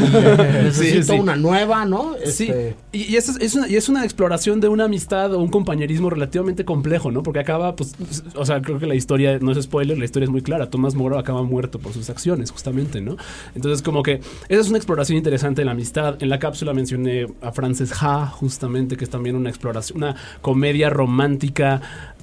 Y 0.00 0.02
necesito 0.64 0.72
Sí, 0.72 1.02
sí. 1.02 1.18
una 1.18 1.36
nueva, 1.36 1.84
¿no? 1.84 2.14
Sí, 2.24 2.44
Este, 2.48 2.76
y, 2.92 3.12
y 3.12 3.16
eso 3.16 3.32
es, 3.32 3.38
es 3.40 3.54
una, 3.54 3.68
y 3.68 3.76
es 3.76 3.88
una 3.88 4.04
exploración 4.04 4.60
de 4.60 4.68
una 4.68 4.84
amistad 4.84 5.32
o 5.34 5.38
un 5.38 5.48
compañerismo 5.48 6.10
relativamente 6.10 6.64
complejo, 6.64 7.10
¿no? 7.10 7.22
Porque 7.22 7.40
acaba, 7.40 7.76
pues, 7.76 7.94
o 8.34 8.44
sea, 8.44 8.60
creo 8.62 8.78
que 8.78 8.86
la 8.86 8.94
historia, 8.94 9.38
no 9.40 9.52
es 9.52 9.62
spoiler, 9.62 9.98
la 9.98 10.04
historia 10.04 10.24
es 10.24 10.30
muy 10.30 10.42
clara. 10.42 10.70
Tomás 10.70 10.94
Moro 10.94 11.18
acaba 11.18 11.42
muerto 11.42 11.78
por 11.78 11.92
sus 11.92 12.10
acciones, 12.10 12.50
justamente, 12.50 13.00
¿no? 13.00 13.16
Entonces, 13.54 13.82
como 13.82 14.02
que 14.02 14.20
esa 14.48 14.60
es 14.60 14.68
una 14.68 14.78
exploración 14.78 15.18
interesante 15.18 15.62
de 15.62 15.66
la 15.66 15.72
amistad. 15.72 16.22
En 16.22 16.28
la 16.28 16.38
cápsula 16.38 16.72
mencioné 16.72 17.26
a 17.42 17.52
Frances 17.52 17.92
Ha, 18.00 18.26
justamente, 18.26 18.96
que 18.96 19.04
es 19.04 19.10
también 19.10 19.36
una 19.36 19.48
exploración, 19.50 19.98
una 19.98 20.16
comedia 20.40 20.90
romántica 20.90 21.80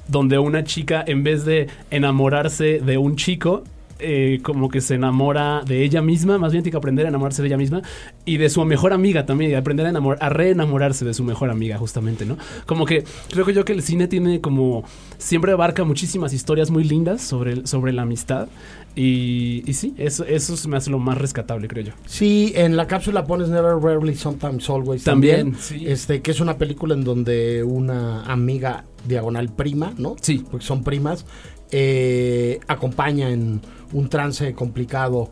donde 0.07 0.39
una 0.39 0.63
chica, 0.63 1.03
en 1.05 1.23
vez 1.23 1.43
de 1.45 1.67
enamorarse 1.91 2.79
de 2.79 2.97
un 2.97 3.15
chico, 3.17 3.63
eh, 3.99 4.39
como 4.43 4.69
que 4.69 4.81
se 4.81 4.95
enamora 4.95 5.63
de 5.65 5.83
ella 5.83 6.01
misma, 6.01 6.37
más 6.37 6.51
bien 6.51 6.63
tiene 6.63 6.71
que 6.71 6.77
aprender 6.77 7.05
a 7.05 7.09
enamorarse 7.09 7.41
de 7.41 7.47
ella 7.47 7.57
misma 7.57 7.81
y 8.25 8.37
de 8.37 8.49
su 8.49 8.63
mejor 8.65 8.93
amiga 8.93 9.25
también, 9.25 9.51
y 9.51 9.53
aprender 9.55 9.85
a, 9.85 9.91
enamor- 9.91 10.17
a 10.19 10.29
reenamorarse 10.29 11.05
de 11.05 11.13
su 11.13 11.23
mejor 11.23 11.49
amiga, 11.49 11.77
justamente, 11.77 12.25
¿no? 12.25 12.37
Como 12.65 12.85
que 12.85 13.03
creo 13.29 13.45
que 13.45 13.53
yo 13.53 13.65
que 13.65 13.73
el 13.73 13.81
cine 13.81 14.07
tiene 14.07 14.41
como, 14.41 14.83
siempre 15.17 15.51
abarca 15.51 15.83
muchísimas 15.83 16.33
historias 16.33 16.69
muy 16.71 16.83
lindas 16.83 17.21
sobre, 17.21 17.65
sobre 17.67 17.93
la 17.93 18.03
amistad 18.03 18.47
y, 18.95 19.63
y 19.67 19.73
sí, 19.73 19.93
eso, 19.97 20.25
eso 20.25 20.57
se 20.57 20.67
me 20.67 20.77
hace 20.77 20.89
lo 20.89 20.97
más 20.99 21.17
rescatable, 21.17 21.67
creo 21.67 21.83
yo. 21.85 21.93
sí, 22.07 22.51
en 22.55 22.75
la 22.75 22.87
cápsula 22.87 23.25
pones 23.25 23.47
Never, 23.49 23.75
Rarely, 23.75 24.15
Sometimes, 24.15 24.67
Always. 24.69 25.03
También, 25.03 25.51
También, 25.53 25.61
sí. 25.61 25.85
este, 25.87 26.21
que 26.21 26.31
es 26.31 26.39
una 26.39 26.57
película 26.57 26.95
en 26.95 27.03
donde 27.03 27.63
una 27.63 28.23
amiga 28.23 28.85
diagonal 29.07 29.49
prima, 29.49 29.93
¿no? 29.97 30.15
Sí. 30.19 30.43
Porque 30.49 30.65
son 30.65 30.83
primas, 30.83 31.25
eh, 31.71 32.59
acompaña 32.67 33.29
en 33.29 33.61
un 33.93 34.09
trance 34.09 34.53
complicado 34.53 35.29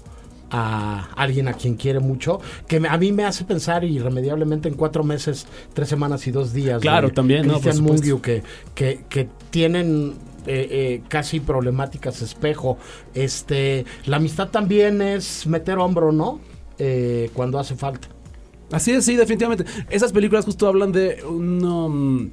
a 0.52 1.10
alguien 1.16 1.48
a 1.48 1.54
quien 1.54 1.76
quiere 1.76 2.00
mucho, 2.00 2.40
que 2.68 2.82
a 2.88 2.98
mí 2.98 3.12
me 3.12 3.26
hace 3.26 3.46
pensar 3.46 3.84
irremediablemente 3.84 4.70
en 4.70 4.76
cuatro 4.76 5.04
meses, 5.04 5.48
tres 5.74 5.90
semanas 5.90 6.28
y 6.28 6.32
dos 6.32 6.54
días. 6.54 6.82
Claro, 6.82 7.10
de 7.10 7.14
también, 7.14 7.48
¿no? 7.48 7.54
Christian 7.54 7.78
supuesto. 7.78 7.94
Mungiu, 7.94 8.22
que, 8.22 8.44
que, 8.74 9.04
que 9.10 9.28
tienen 9.50 10.14
eh, 10.48 10.68
eh, 10.70 11.02
casi 11.08 11.40
problemáticas 11.40 12.22
espejo. 12.22 12.78
Este, 13.14 13.86
la 14.06 14.18
amistad 14.18 14.50
también 14.50 15.02
es 15.02 15.48
meter 15.48 15.80
hombro, 15.80 16.12
¿no? 16.12 16.40
Eh, 16.78 17.32
cuando 17.34 17.58
hace 17.58 17.76
falta. 17.76 18.08
Así 18.72 18.92
es, 18.92 19.06
sí, 19.06 19.16
definitivamente. 19.16 19.66
Esas 19.90 20.12
películas 20.12 20.46
justo 20.46 20.68
hablan 20.68 20.92
de 20.92 21.24
un, 21.28 21.64
um, 21.64 22.30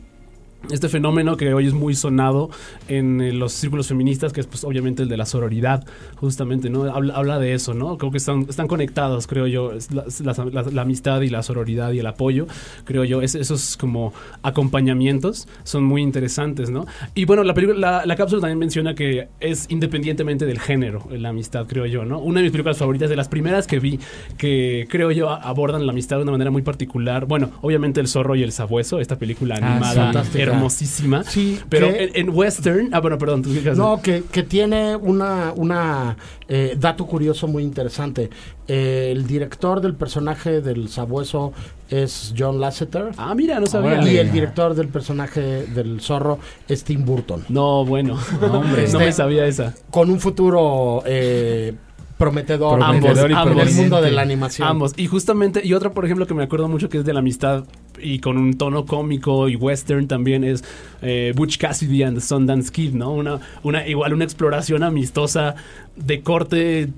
este 0.70 0.88
fenómeno 0.88 1.36
que 1.36 1.52
hoy 1.54 1.66
es 1.66 1.72
muy 1.74 1.94
sonado 1.94 2.50
en 2.88 3.20
eh, 3.20 3.32
los 3.32 3.52
círculos 3.52 3.88
feministas, 3.88 4.32
que 4.32 4.40
es 4.40 4.46
pues 4.46 4.64
obviamente 4.64 5.02
el 5.02 5.08
de 5.08 5.16
la 5.16 5.26
sororidad, 5.26 5.84
justamente, 6.16 6.70
¿no? 6.70 6.84
Habla, 6.84 7.14
habla 7.14 7.38
de 7.38 7.52
eso, 7.54 7.74
¿no? 7.74 7.98
Creo 7.98 8.10
que 8.12 8.18
están, 8.18 8.46
están 8.48 8.68
conectados, 8.68 9.26
creo 9.26 9.46
yo, 9.46 9.72
la, 9.92 10.04
la- 10.34 10.44
la- 10.62 10.70
la 10.70 10.82
amistad 10.82 11.20
y 11.22 11.28
la 11.30 11.42
sororidad 11.42 11.92
y 11.92 11.98
el 11.98 12.06
apoyo, 12.06 12.46
creo 12.84 13.04
yo, 13.04 13.22
es- 13.22 13.34
esos 13.34 13.76
como 13.76 14.12
acompañamientos 14.42 15.48
son 15.64 15.84
muy 15.84 16.02
interesantes, 16.02 16.70
¿no? 16.70 16.86
Y 17.14 17.24
bueno, 17.24 17.42
la, 17.42 17.54
película, 17.54 17.78
la, 17.78 18.06
la 18.06 18.16
cápsula 18.16 18.40
también 18.42 18.58
menciona 18.58 18.94
que 18.94 19.28
es 19.40 19.66
independientemente 19.70 20.46
del 20.46 20.60
género, 20.60 21.08
la 21.10 21.30
amistad, 21.30 21.66
creo 21.66 21.86
yo, 21.86 22.04
¿no? 22.04 22.18
Una 22.20 22.38
de 22.40 22.44
mis 22.44 22.52
películas 22.52 22.78
favoritas, 22.78 23.10
de 23.10 23.16
las 23.16 23.28
primeras 23.28 23.66
que 23.66 23.80
vi, 23.80 23.98
que 24.38 24.86
creo 24.88 25.10
yo 25.10 25.30
abordan 25.30 25.84
la 25.86 25.92
amistad 25.92 26.16
de 26.18 26.22
una 26.22 26.32
manera 26.32 26.50
muy 26.50 26.62
particular, 26.62 27.26
bueno, 27.26 27.50
obviamente 27.62 28.00
El 28.00 28.08
zorro 28.08 28.34
y 28.36 28.42
el 28.42 28.52
sabueso, 28.52 29.00
esta 29.00 29.18
película 29.18 29.56
Ah, 29.60 29.66
animada, 29.72 30.24
sí. 30.24 30.38
Hermosísima. 30.52 31.24
Sí, 31.24 31.58
Pero 31.68 31.88
que- 31.92 32.04
en, 32.04 32.10
en 32.28 32.36
western, 32.36 32.90
ah 32.92 33.00
bueno, 33.00 33.18
perdón, 33.18 33.42
tú 33.42 33.50
No, 33.76 34.00
que, 34.02 34.22
que 34.30 34.42
tiene 34.42 34.96
una, 34.96 35.52
una 35.56 36.16
eh, 36.48 36.76
dato 36.78 37.06
curioso 37.06 37.46
muy 37.48 37.62
interesante. 37.62 38.30
Eh, 38.68 39.08
el 39.12 39.26
director 39.26 39.80
del 39.80 39.94
personaje 39.94 40.60
del 40.60 40.88
sabueso 40.88 41.52
es 41.90 42.34
John 42.38 42.60
Lasseter. 42.60 43.10
Ah, 43.16 43.34
mira, 43.34 43.60
no 43.60 43.66
sabía. 43.66 44.02
Y 44.10 44.16
el 44.18 44.32
director 44.32 44.74
del 44.74 44.88
personaje 44.88 45.40
del 45.66 46.00
zorro 46.00 46.38
es 46.68 46.84
Tim 46.84 47.04
Burton. 47.04 47.44
No, 47.48 47.84
bueno, 47.84 48.18
no, 48.40 48.60
hombre, 48.60 48.82
no 48.82 48.86
Este, 48.86 48.98
me 48.98 49.12
sabía 49.12 49.46
esa. 49.46 49.74
Con 49.90 50.10
un 50.10 50.18
futuro 50.20 51.02
eh, 51.06 51.74
prometedor, 52.16 52.78
y 52.80 53.06
el- 53.06 53.52
en 53.52 53.58
el 53.58 53.74
mundo 53.74 54.00
de 54.00 54.10
la 54.12 54.22
animación. 54.22 54.68
Ambos. 54.68 54.92
Y 54.96 55.06
justamente, 55.08 55.60
y 55.64 55.74
otra, 55.74 55.90
por 55.92 56.04
ejemplo, 56.04 56.26
que 56.26 56.34
me 56.34 56.44
acuerdo 56.44 56.68
mucho 56.68 56.88
que 56.88 56.98
es 56.98 57.04
de 57.04 57.12
la 57.12 57.18
amistad 57.18 57.64
y 58.02 58.18
con 58.18 58.36
un 58.38 58.54
tono 58.54 58.84
cómico 58.86 59.48
y 59.48 59.56
western 59.56 60.08
también 60.08 60.44
es 60.44 60.64
eh, 61.02 61.32
Butch 61.36 61.58
Cassidy 61.58 62.02
and 62.02 62.18
the 62.18 62.20
Sundance 62.24 62.70
Kid, 62.72 62.92
¿no? 62.94 63.12
Una, 63.12 63.40
una, 63.62 63.86
igual 63.86 64.12
una 64.14 64.24
exploración 64.24 64.82
amistosa 64.82 65.54
de 65.94 66.22
corte 66.22 66.88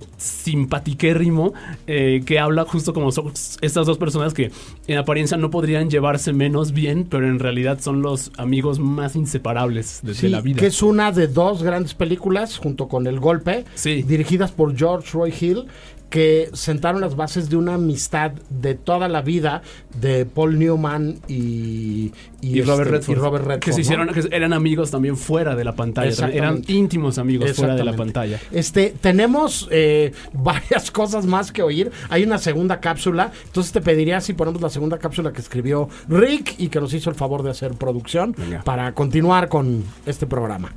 simpatiquérrimo 0.55 1.53
eh, 1.87 2.23
que 2.25 2.39
habla 2.39 2.65
justo 2.65 2.93
como 2.95 3.11
son 3.11 3.33
estas 3.61 3.87
dos 3.87 3.99
personas 3.99 4.33
que 4.35 4.51
en 4.87 4.99
apariencia 4.99 5.37
no 5.37 5.51
podrían 5.51 5.91
llevarse 5.91 6.33
menos 6.33 6.73
bien, 6.73 7.07
pero 7.09 7.27
en 7.27 7.39
realidad 7.39 7.81
son 7.81 8.03
los 8.03 8.31
amigos 8.37 8.79
más 8.79 9.17
inseparables 9.17 10.01
de, 10.03 10.09
de 10.13 10.15
Sí, 10.15 10.29
la 10.29 10.41
vida. 10.41 10.61
que 10.61 10.67
es 10.67 10.83
una 10.83 11.11
de 11.13 11.27
dos 11.27 11.63
grandes 11.63 11.95
películas, 11.95 12.57
junto 12.59 12.87
con 12.89 13.07
El 13.07 13.19
Golpe, 13.21 13.65
dirigidas 13.85 14.53
por 14.53 14.77
George 14.77 15.11
Roy 15.13 15.35
Hill, 15.39 15.65
que 16.15 16.49
sentaron 16.53 17.01
las 17.01 17.17
bases 17.17 17.51
de 17.51 17.57
una 17.57 17.75
amistad 17.75 18.31
de 18.49 18.77
toda 18.77 19.09
la 19.09 19.21
vida 19.21 19.63
de 20.01 20.25
Paul 20.25 20.61
Newman 20.61 21.19
y, 21.27 22.13
y, 22.41 22.63
Robert 22.63 22.83
este, 22.87 22.99
Redford, 22.99 23.17
y 23.17 23.21
Robert 23.21 23.45
Redford, 23.47 23.61
que 23.65 23.73
se 23.73 23.79
¿no? 23.79 23.81
hicieron 23.81 24.09
que 24.15 24.29
eran 24.31 24.53
amigos 24.53 24.93
también 24.93 25.17
fuera 25.17 25.57
de 25.57 25.65
la 25.65 25.75
pantalla 25.75 26.29
eran 26.29 26.63
íntimos 26.69 27.19
amigos 27.19 27.55
fuera 27.55 27.75
de 27.75 27.83
la 27.83 27.97
pantalla 27.97 28.39
Este, 28.53 28.95
tenemos 29.01 29.67
eh, 29.73 30.13
varias 30.33 30.93
cosas 30.93 31.27
más 31.27 31.51
que 31.51 31.65
oír. 31.65 31.91
Hay 32.11 32.23
una 32.23 32.39
segunda 32.39 32.79
cápsula. 32.79 33.33
Entonces 33.47 33.73
te 33.73 33.81
pediría 33.81 34.21
si 34.21 34.35
ponemos 34.35 34.63
la 34.63 34.71
segunda 34.71 34.99
cápsula 34.99 35.33
que 35.33 35.41
escribió 35.41 35.89
Rick 36.09 36.55
y 36.59 36.69
que 36.69 36.81
nos 36.81 36.95
hizo 36.95 37.11
el 37.11 37.17
favor 37.17 37.43
de 37.43 37.51
hacer 37.51 37.73
producción 37.73 38.37
para 38.65 38.95
continuar 38.95 39.49
con 39.49 39.83
este 40.07 40.29
programa. 40.29 40.71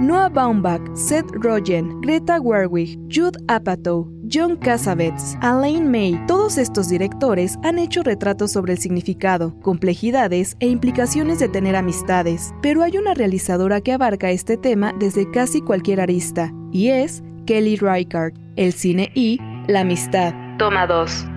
Noah 0.00 0.28
Baumbach, 0.28 0.82
Seth 0.94 1.30
Rogen, 1.32 2.00
Greta 2.00 2.38
Gerwig, 2.40 2.98
Jude 3.08 3.38
Apatow, 3.48 4.10
John 4.28 4.56
Cassavetes, 4.56 5.36
Alain 5.40 5.90
May, 5.90 6.20
todos 6.26 6.58
estos 6.58 6.88
directores 6.88 7.58
han 7.62 7.78
hecho 7.78 8.02
retratos 8.02 8.52
sobre 8.52 8.72
el 8.72 8.78
significado, 8.78 9.58
complejidades 9.60 10.56
e 10.60 10.68
implicaciones 10.68 11.38
de 11.38 11.48
tener 11.48 11.76
amistades, 11.76 12.52
pero 12.62 12.82
hay 12.82 12.98
una 12.98 13.14
realizadora 13.14 13.80
que 13.80 13.92
abarca 13.92 14.30
este 14.30 14.56
tema 14.56 14.92
desde 14.98 15.30
casi 15.30 15.60
cualquier 15.60 16.00
arista, 16.00 16.52
y 16.72 16.88
es 16.88 17.22
Kelly 17.46 17.76
Reichardt, 17.76 18.36
El 18.56 18.72
cine 18.72 19.10
y 19.14 19.38
la 19.68 19.80
amistad. 19.80 20.34
Toma 20.58 20.86
2. 20.86 21.33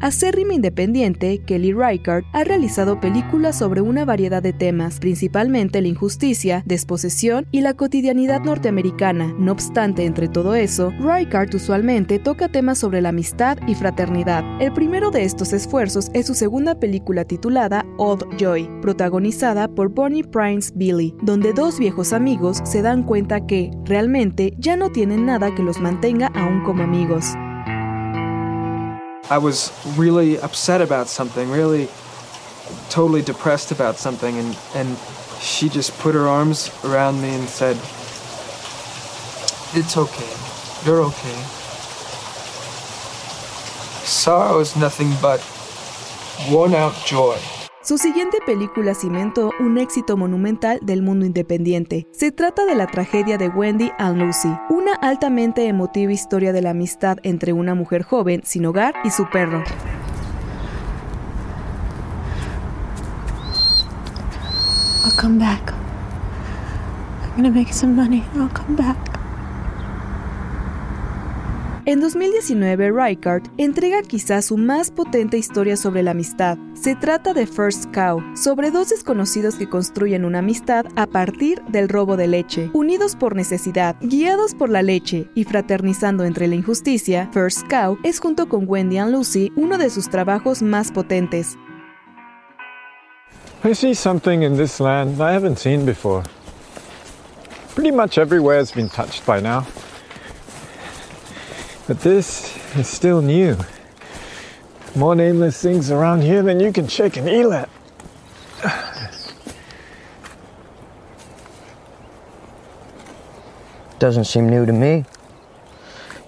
Acérrima 0.00 0.54
independiente, 0.54 1.42
Kelly 1.44 1.74
Reichardt 1.74 2.24
ha 2.32 2.42
realizado 2.42 2.98
películas 3.00 3.58
sobre 3.58 3.82
una 3.82 4.06
variedad 4.06 4.42
de 4.42 4.54
temas, 4.54 4.98
principalmente 4.98 5.82
la 5.82 5.88
injusticia, 5.88 6.62
desposesión 6.64 7.46
y 7.50 7.60
la 7.60 7.74
cotidianidad 7.74 8.40
norteamericana. 8.40 9.34
No 9.38 9.52
obstante, 9.52 10.06
entre 10.06 10.28
todo 10.28 10.54
eso, 10.54 10.90
Reichardt 11.00 11.54
usualmente 11.54 12.18
toca 12.18 12.48
temas 12.48 12.78
sobre 12.78 13.02
la 13.02 13.10
amistad 13.10 13.58
y 13.66 13.74
fraternidad. 13.74 14.42
El 14.58 14.72
primero 14.72 15.10
de 15.10 15.24
estos 15.24 15.52
esfuerzos 15.52 16.10
es 16.14 16.26
su 16.26 16.34
segunda 16.34 16.80
película 16.80 17.26
titulada 17.26 17.84
Old 17.98 18.24
Joy, 18.38 18.70
protagonizada 18.80 19.68
por 19.68 19.90
Bonnie 19.90 20.24
Prince 20.24 20.72
Billy, 20.74 21.14
donde 21.22 21.52
dos 21.52 21.78
viejos 21.78 22.14
amigos 22.14 22.62
se 22.64 22.80
dan 22.80 23.02
cuenta 23.02 23.44
que, 23.44 23.70
realmente, 23.84 24.54
ya 24.56 24.76
no 24.76 24.88
tienen 24.88 25.26
nada 25.26 25.54
que 25.54 25.62
los 25.62 25.78
mantenga 25.78 26.28
aún 26.28 26.64
como 26.64 26.84
amigos. 26.84 27.34
I 29.30 29.38
was 29.38 29.70
really 29.96 30.40
upset 30.40 30.82
about 30.82 31.06
something, 31.06 31.48
really 31.50 31.88
totally 32.88 33.22
depressed 33.22 33.70
about 33.70 33.96
something, 33.96 34.36
and, 34.36 34.58
and 34.74 34.98
she 35.40 35.68
just 35.68 35.96
put 36.00 36.16
her 36.16 36.26
arms 36.26 36.68
around 36.84 37.22
me 37.22 37.28
and 37.28 37.48
said, 37.48 37.76
It's 39.72 39.96
okay. 39.96 40.84
You're 40.84 41.02
okay. 41.02 41.42
Sorrow 44.04 44.58
is 44.58 44.74
nothing 44.74 45.12
but 45.22 45.40
worn 46.50 46.74
out 46.74 46.96
joy. 47.06 47.38
Su 47.90 47.98
siguiente 47.98 48.38
película 48.46 48.94
cimentó 48.94 49.50
un 49.58 49.76
éxito 49.76 50.16
monumental 50.16 50.78
del 50.80 51.02
mundo 51.02 51.26
independiente. 51.26 52.06
Se 52.12 52.30
trata 52.30 52.64
de 52.64 52.76
la 52.76 52.86
tragedia 52.86 53.36
de 53.36 53.48
Wendy 53.48 53.90
and 53.98 54.16
Lucy, 54.16 54.56
una 54.68 54.94
altamente 54.94 55.66
emotiva 55.66 56.12
historia 56.12 56.52
de 56.52 56.62
la 56.62 56.70
amistad 56.70 57.18
entre 57.24 57.52
una 57.52 57.74
mujer 57.74 58.04
joven 58.04 58.42
sin 58.44 58.64
hogar 58.64 58.94
y 59.02 59.10
su 59.10 59.28
perro. 59.28 59.64
En 71.90 71.98
2019, 72.00 72.92
Reichardt 72.92 73.48
entrega 73.58 74.02
quizás 74.02 74.44
su 74.44 74.56
más 74.56 74.92
potente 74.92 75.36
historia 75.36 75.76
sobre 75.76 76.04
la 76.04 76.12
amistad. 76.12 76.56
Se 76.72 76.94
trata 76.94 77.34
de 77.34 77.48
First 77.48 77.86
Cow, 77.92 78.22
sobre 78.36 78.70
dos 78.70 78.90
desconocidos 78.90 79.56
que 79.56 79.68
construyen 79.68 80.24
una 80.24 80.38
amistad 80.38 80.86
a 80.94 81.08
partir 81.08 81.60
del 81.62 81.88
robo 81.88 82.16
de 82.16 82.28
leche. 82.28 82.70
Unidos 82.74 83.16
por 83.16 83.34
necesidad, 83.34 83.96
guiados 84.02 84.54
por 84.54 84.70
la 84.70 84.82
leche 84.82 85.28
y 85.34 85.42
fraternizando 85.42 86.22
entre 86.22 86.46
la 86.46 86.54
injusticia, 86.54 87.28
First 87.32 87.66
Cow 87.68 87.98
es 88.04 88.20
junto 88.20 88.48
con 88.48 88.66
Wendy 88.68 88.98
and 88.98 89.10
Lucy 89.10 89.50
uno 89.56 89.76
de 89.76 89.90
sus 89.90 90.08
trabajos 90.08 90.62
más 90.62 90.92
potentes. 90.92 91.58
I 93.64 93.74
see 93.74 93.96
something 93.96 94.42
in 94.42 94.56
this 94.56 94.78
land 94.78 95.20
I 95.20 95.34
haven't 95.34 95.58
seen 95.58 95.84
before. 95.84 96.22
Pretty 97.74 97.90
much 97.90 98.16
everywhere 98.16 98.60
has 98.60 98.72
been 98.72 98.88
touched 98.88 99.26
by 99.26 99.40
now. 99.40 99.66
But 101.90 102.02
this 102.02 102.54
is 102.76 102.86
still 102.86 103.20
new. 103.20 103.56
More 104.94 105.16
nameless 105.16 105.60
things 105.60 105.90
around 105.90 106.22
here 106.22 106.40
than 106.40 106.60
you 106.60 106.72
can 106.72 106.86
shake 106.86 107.16
an 107.16 107.26
eel 107.26 107.52
at. 107.52 107.68
Doesn't 113.98 114.26
seem 114.26 114.48
new 114.48 114.64
to 114.64 114.72
me. 114.72 115.04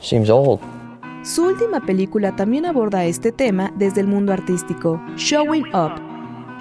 Seems 0.01 0.31
old. 0.31 0.59
Su 1.23 1.45
última 1.45 1.87
película 1.87 2.35
también 2.35 2.67
aborda 2.67 3.05
este 3.05 3.31
tema 3.31 3.71
desde 3.77 4.01
el 4.01 4.09
mundo 4.09 4.33
artístico, 4.33 5.01
Showing 5.15 5.73
Up. 5.73 6.12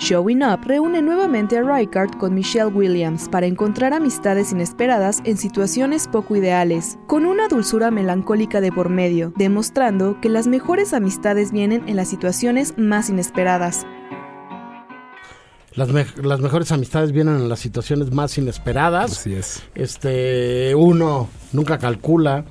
Showing 0.01 0.41
Up 0.41 0.62
reúne 0.65 1.03
nuevamente 1.03 1.60
a 1.60 1.62
Reichardt 1.62 2.17
con 2.17 2.34
Michelle 2.34 2.65
Williams 2.74 3.29
para 3.29 3.46
encontrar 3.46 3.93
amistades 3.93 4.51
inesperadas 4.51 5.20
en 5.25 5.38
situaciones 5.38 6.08
poco 6.08 6.36
ideales, 6.36 6.98
con 7.05 7.27
una 7.27 7.48
dulzura 7.48 7.91
melancólica 7.91 8.62
de 8.62 8.72
por 8.72 8.89
medio, 8.89 9.31
demostrando 9.38 10.20
que 10.20 10.29
las 10.29 10.48
mejores 10.48 10.96
amistades 10.96 11.51
vienen 11.51 11.88
en 11.88 11.98
las 11.98 12.08
situaciones 12.08 12.74
más 12.79 13.12
inesperadas. 13.12 13.86
Las, 15.75 15.89
me- 15.89 16.08
las 16.24 16.39
mejores 16.39 16.72
amistades 16.72 17.12
vienen 17.12 17.36
en 17.36 17.48
las 17.48 17.60
situaciones 17.60 18.12
más 18.12 18.36
inesperadas. 18.39 19.12
Así 19.20 19.36
es. 19.36 19.62
Este, 19.75 20.74
uno 20.74 21.29
nunca 21.53 21.77
calcula 21.77 22.46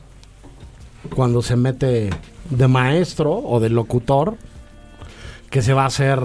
cuando 1.16 1.42
se 1.42 1.56
mete 1.56 2.10
de 2.48 2.68
maestro 2.68 3.32
o 3.38 3.58
de 3.58 3.70
locutor 3.70 4.36
que 5.50 5.62
se 5.62 5.72
va 5.72 5.82
a 5.82 5.86
hacer 5.86 6.20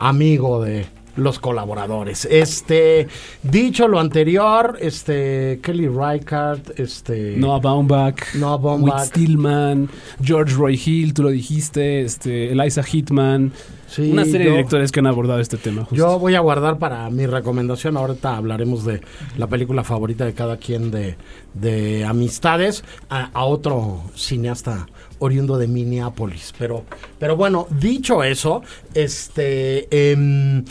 amigo 0.00 0.62
de 0.62 0.86
los 1.16 1.40
colaboradores. 1.40 2.26
Este, 2.30 3.08
dicho 3.42 3.88
lo 3.88 3.98
anterior, 3.98 4.78
este, 4.80 5.58
Kelly 5.64 5.88
Reichardt, 5.88 6.78
este, 6.78 7.34
Noah 7.36 7.58
Baumbach, 7.58 8.34
Noah 8.36 8.56
Baumbach, 8.56 9.06
Stillman, 9.06 9.88
George 10.22 10.54
Roy 10.54 10.80
Hill, 10.84 11.14
tú 11.14 11.24
lo 11.24 11.30
dijiste, 11.30 12.02
este, 12.02 12.52
Eliza 12.52 12.84
Hitman, 12.84 13.52
Sí, 13.88 14.12
una 14.12 14.24
serie 14.26 14.44
yo- 14.44 14.50
de 14.52 14.56
directores 14.58 14.92
que 14.92 15.00
han 15.00 15.06
abordado 15.08 15.40
este 15.40 15.56
tema. 15.56 15.80
justo. 15.80 15.96
Yo 15.96 16.18
voy 16.20 16.34
a 16.36 16.40
guardar 16.40 16.78
para 16.78 17.08
mi 17.10 17.26
recomendación. 17.26 17.96
Ahorita 17.96 18.36
hablaremos 18.36 18.84
de 18.84 19.00
la 19.38 19.46
película 19.48 19.82
favorita 19.82 20.24
de 20.26 20.34
cada 20.34 20.58
quien 20.58 20.90
de, 20.92 21.16
de 21.54 22.04
amistades 22.04 22.84
a, 23.08 23.30
a 23.32 23.44
otro 23.44 24.02
cineasta 24.14 24.86
oriundo 25.20 25.58
de 25.58 25.68
Minneapolis. 25.68 26.52
Pero, 26.58 26.84
pero 27.18 27.36
bueno, 27.36 27.66
dicho 27.70 28.22
eso, 28.24 28.62
este. 28.94 29.88
em, 30.12 30.64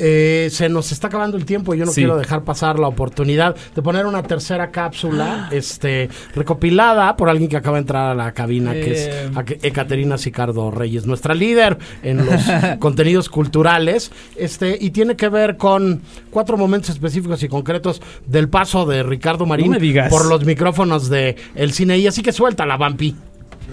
Eh, 0.00 0.46
se 0.52 0.68
nos 0.68 0.92
está 0.92 1.08
acabando 1.08 1.36
el 1.36 1.44
tiempo 1.44 1.74
y 1.74 1.78
yo 1.78 1.84
no 1.84 1.90
Sí. 1.90 2.02
quiero 2.02 2.16
dejar 2.16 2.44
pasar 2.44 2.78
la 2.78 2.86
oportunidad 2.86 3.56
de 3.74 3.82
poner 3.82 4.06
una 4.06 4.22
tercera 4.22 4.70
cápsula 4.70 5.48
este, 5.50 6.08
recopilada 6.36 7.16
por 7.16 7.28
alguien 7.28 7.50
que 7.50 7.56
acaba 7.56 7.78
de 7.78 7.80
entrar 7.80 8.12
a 8.12 8.14
la 8.14 8.30
cabina, 8.30 8.74
que 8.74 8.92
es 8.92 9.08
Eh. 9.08 9.30
Ake- 9.34 9.58
Ekaterina 9.60 10.16
Sicardo 10.16 10.70
Reyes, 10.70 11.04
nuestra 11.04 11.34
líder 11.34 11.78
en 12.04 12.18
los 12.24 12.28
contenidos 12.78 13.28
culturales, 13.28 14.12
este, 14.36 14.78
y 14.80 14.90
tiene 14.90 15.16
que 15.16 15.28
ver 15.28 15.56
con 15.56 16.00
cuatro 16.30 16.56
momentos 16.56 16.90
específicos 16.90 17.42
y 17.42 17.48
concretos 17.48 18.00
del 18.24 18.48
paso 18.48 18.86
de 18.86 19.02
Ricardo 19.02 19.46
Marín 19.46 19.72
No 19.72 19.78
por 20.10 20.26
los 20.26 20.44
micrófonos 20.44 21.08
de 21.10 21.34
El 21.56 21.72
Cine 21.72 21.98
y 21.98 22.06
así 22.06 22.22
que 22.22 22.30
suelta 22.30 22.64
la 22.66 22.76
vampi. 22.76 23.16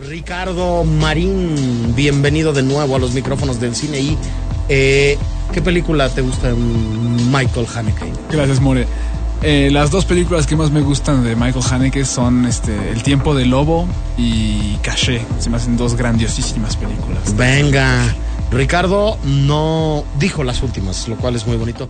Ricardo 0.04 0.84
Marín, 0.84 1.94
bienvenido 1.96 2.52
de 2.52 2.64
nuevo 2.64 2.96
a 2.96 3.00
los 3.00 3.14
micrófonos 3.14 3.62
del 3.62 3.76
Cine 3.76 4.00
y 4.00 4.18
eh, 4.68 5.18
¿qué 5.54 5.62
película 5.62 6.10
te 6.10 6.22
gusta 6.22 6.54
Michael 7.32 7.66
Haneke? 7.74 8.12
Gracias, 8.30 8.60
More. 8.60 8.86
Eh, 9.42 9.70
las 9.72 9.92
dos 9.92 10.06
películas 10.06 10.48
que 10.48 10.56
más 10.56 10.72
me 10.72 10.82
gustan 10.82 11.24
de 11.24 11.36
Michael 11.36 11.64
Haneke 11.72 12.04
son 12.04 12.46
este, 12.46 12.92
El 12.92 13.04
tiempo 13.04 13.36
del 13.36 13.50
lobo 13.52 13.88
y 14.18 14.76
Caché. 14.82 15.22
Se 15.40 15.50
me 15.50 15.58
hacen 15.58 15.78
dos 15.78 15.96
grandiosísimas 15.96 16.76
películas. 16.76 17.36
Venga, 17.38 18.02
Ricardo 18.52 19.18
no 19.24 20.04
dijo 20.20 20.44
las 20.44 20.62
últimas, 20.62 21.08
lo 21.08 21.16
cual 21.16 21.36
es 21.36 21.48
muy 21.48 21.56
bonito. 21.58 21.90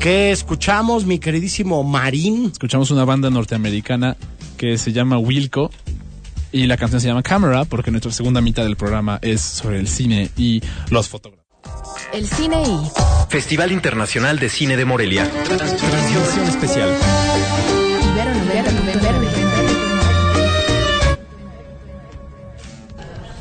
¿Qué 0.00 0.30
escuchamos, 0.30 1.04
mi 1.04 1.18
queridísimo 1.18 1.82
Marín? 1.82 2.50
Escuchamos 2.52 2.90
una 2.90 3.04
banda 3.04 3.30
norteamericana 3.30 4.16
que 4.56 4.78
se 4.78 4.92
llama 4.92 5.18
Wilco 5.18 5.70
y 6.52 6.66
la 6.66 6.76
canción 6.76 7.00
se 7.00 7.08
llama 7.08 7.22
Camera 7.22 7.64
porque 7.64 7.90
nuestra 7.90 8.12
segunda 8.12 8.40
mitad 8.40 8.62
del 8.62 8.76
programa 8.76 9.18
es 9.22 9.40
sobre 9.40 9.78
el 9.78 9.88
cine 9.88 10.30
y 10.36 10.62
los 10.90 11.08
fotógrafos. 11.08 11.46
El 12.12 12.26
cine 12.26 12.62
y 12.62 13.30
Festival 13.30 13.72
Internacional 13.72 14.38
de 14.38 14.48
Cine 14.48 14.76
de 14.76 14.84
Morelia. 14.84 15.28
Transmisión 15.44 16.46
especial. 16.46 16.90
Ibero 18.12 18.34
90, 18.34 19.45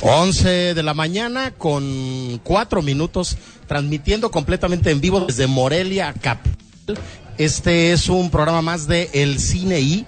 11 0.08 0.76
de 0.76 0.84
la 0.84 0.94
mañana 0.94 1.50
con 1.58 2.40
4 2.44 2.84
minutos, 2.84 3.38
transmitiendo 3.68 4.30
completamente 4.30 4.92
en 4.92 5.02
vivo 5.02 5.22
desde 5.22 5.48
Morelia, 5.48 6.14
Capital. 6.14 7.00
Este 7.40 7.92
es 7.92 8.08
un 8.08 8.30
programa 8.30 8.62
más 8.62 8.88
de 8.88 9.10
El 9.14 9.40
Cine 9.40 9.80
y 9.80 10.06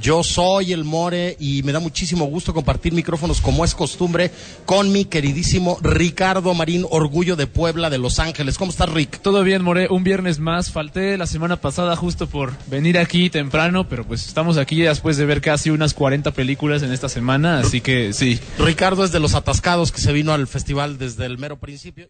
yo 0.00 0.24
soy 0.24 0.72
el 0.72 0.84
More 0.84 1.36
y 1.38 1.62
me 1.62 1.72
da 1.72 1.80
muchísimo 1.80 2.24
gusto 2.24 2.54
compartir 2.54 2.92
micrófonos 2.92 3.40
como 3.40 3.64
es 3.64 3.74
costumbre 3.74 4.30
con 4.64 4.90
mi 4.90 5.04
queridísimo 5.04 5.78
Ricardo 5.82 6.54
Marín, 6.54 6.86
Orgullo 6.90 7.36
de 7.36 7.46
Puebla 7.46 7.90
de 7.90 7.98
Los 7.98 8.18
Ángeles. 8.18 8.56
¿Cómo 8.56 8.70
estás, 8.70 8.88
Rick? 8.88 9.20
Todo 9.20 9.42
bien, 9.44 9.62
More. 9.62 9.88
Un 9.90 10.02
viernes 10.02 10.38
más. 10.38 10.70
Falté 10.72 11.18
la 11.18 11.26
semana 11.26 11.56
pasada 11.56 11.96
justo 11.96 12.26
por 12.26 12.52
venir 12.68 12.98
aquí 12.98 13.28
temprano, 13.28 13.88
pero 13.88 14.04
pues 14.04 14.26
estamos 14.26 14.56
aquí 14.56 14.80
después 14.80 15.18
de 15.18 15.26
ver 15.26 15.40
casi 15.42 15.70
unas 15.70 15.92
40 15.92 16.30
películas 16.30 16.82
en 16.82 16.92
esta 16.92 17.08
semana, 17.08 17.58
así 17.60 17.80
que 17.80 18.12
sí. 18.12 18.40
Ricardo 18.58 19.04
es 19.04 19.12
de 19.12 19.20
los 19.20 19.34
atascados 19.34 19.92
que 19.92 20.00
se 20.00 20.12
vino 20.12 20.32
al 20.32 20.46
festival 20.46 20.98
desde 20.98 21.26
el 21.26 21.36
mero 21.36 21.58
principio. 21.58 22.08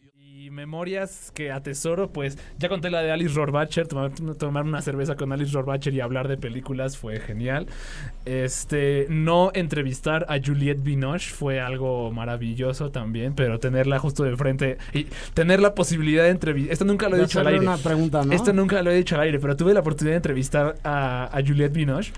Memorias 0.61 1.33
que 1.35 1.50
atesoro, 1.50 2.11
pues 2.11 2.37
ya 2.59 2.69
conté 2.69 2.90
la 2.90 3.00
de 3.00 3.11
Alice 3.11 3.35
Rohrbacher, 3.35 3.88
tomar, 3.88 4.11
tomar 4.38 4.64
una 4.64 4.83
cerveza 4.83 5.17
con 5.17 5.33
Alice 5.33 5.52
Rohrbacher 5.52 5.95
y 5.95 6.00
hablar 6.00 6.29
de 6.29 6.37
películas 6.37 6.99
fue 6.99 7.19
genial. 7.19 7.67
Este, 8.26 9.07
no 9.09 9.52
entrevistar 9.55 10.26
a 10.29 10.38
Juliette 10.38 10.83
Binoche 10.83 11.31
fue 11.31 11.61
algo 11.61 12.12
maravilloso 12.12 12.90
también, 12.90 13.35
pero 13.35 13.59
tenerla 13.59 13.99
justo 13.99 14.23
de 14.23 14.37
frente 14.37 14.76
y 14.93 15.05
tener 15.33 15.61
la 15.61 15.75
posibilidad 15.75 16.25
de 16.25 16.31
entrevistar. 16.31 16.73
Esto 16.75 16.85
nunca 16.85 17.09
lo 17.09 17.14
he 17.17 17.21
De 17.21 17.25
dicho 17.25 17.40
al 17.40 17.47
aire. 17.47 17.61
una 17.61 17.79
pregunta, 17.79 18.23
¿no? 18.23 18.33
Esto 18.35 18.52
nunca 18.52 18.83
lo 18.83 18.90
he 18.90 18.97
dicho 18.97 19.14
al 19.14 19.23
aire, 19.23 19.38
pero 19.40 19.57
tuve 19.57 19.73
la 19.73 19.81
oportunidad 19.81 20.12
de 20.12 20.17
entrevistar 20.19 20.75
a, 20.85 21.35
a 21.35 21.40
Juliette 21.43 21.73
Binoche. 21.73 22.12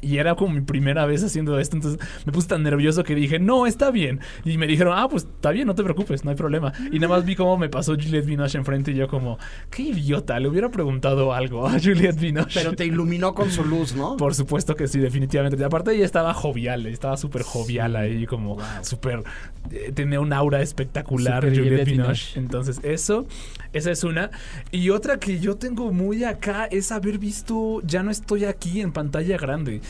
Y 0.00 0.18
era 0.18 0.34
como 0.34 0.54
mi 0.54 0.60
primera 0.60 1.06
vez 1.06 1.22
haciendo 1.24 1.58
esto, 1.58 1.76
entonces 1.76 2.00
me 2.24 2.32
puse 2.32 2.48
tan 2.48 2.62
nervioso 2.62 3.04
que 3.04 3.14
dije, 3.14 3.38
no, 3.38 3.66
está 3.66 3.90
bien. 3.90 4.20
Y 4.44 4.58
me 4.58 4.66
dijeron, 4.66 4.94
ah, 4.96 5.08
pues 5.08 5.24
está 5.24 5.50
bien, 5.50 5.66
no 5.66 5.74
te 5.74 5.82
preocupes, 5.82 6.24
no 6.24 6.30
hay 6.30 6.36
problema. 6.36 6.72
Y 6.92 6.98
nada 6.98 7.14
más 7.14 7.24
vi 7.24 7.34
cómo 7.36 7.56
me 7.56 7.68
pasó 7.68 7.94
Juliette 7.94 8.26
Binoche 8.26 8.58
enfrente 8.58 8.92
y 8.92 8.94
yo 8.94 9.08
como, 9.08 9.38
qué 9.70 9.82
idiota, 9.82 10.38
le 10.40 10.48
hubiera 10.48 10.70
preguntado 10.70 11.32
algo 11.32 11.66
a 11.66 11.78
Juliette 11.80 12.18
Binoche. 12.18 12.60
Pero 12.60 12.74
te 12.74 12.86
iluminó 12.86 13.34
con 13.34 13.50
su 13.50 13.64
luz, 13.64 13.94
¿no? 13.94 14.16
Por 14.16 14.34
supuesto 14.34 14.74
que 14.74 14.86
sí, 14.86 14.98
definitivamente. 14.98 15.62
Aparte 15.64 15.94
ella 15.94 16.04
estaba 16.04 16.34
jovial, 16.34 16.86
estaba 16.86 17.16
súper 17.16 17.42
jovial 17.42 17.96
ahí, 17.96 18.26
como 18.26 18.58
súper... 18.82 19.22
eh, 19.70 19.92
tenía 19.94 20.20
un 20.20 20.32
aura 20.32 20.62
espectacular 20.62 21.42
Juliette 21.44 21.64
Juliette 21.64 21.84
Binoche. 21.86 22.38
Entonces 22.38 22.80
eso, 22.82 23.26
esa 23.72 23.90
es 23.90 24.04
una. 24.04 24.30
Y 24.70 24.90
otra 24.90 25.18
que 25.18 25.40
yo 25.40 25.56
tengo 25.56 25.92
muy 25.92 26.24
acá 26.24 26.66
es 26.66 26.92
haber 26.92 27.18
visto 27.18 27.80
Ya 27.84 28.02
no 28.02 28.10
estoy 28.10 28.44
aquí 28.44 28.80
en 28.80 28.92
pantalla 28.92 29.36
grande. 29.36 29.80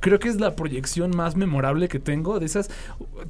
Creo 0.00 0.18
que 0.18 0.28
es 0.28 0.40
la 0.40 0.54
proyección 0.54 1.10
más 1.16 1.34
memorable 1.36 1.88
que 1.88 1.98
tengo. 1.98 2.38
De 2.38 2.46
esas, 2.46 2.70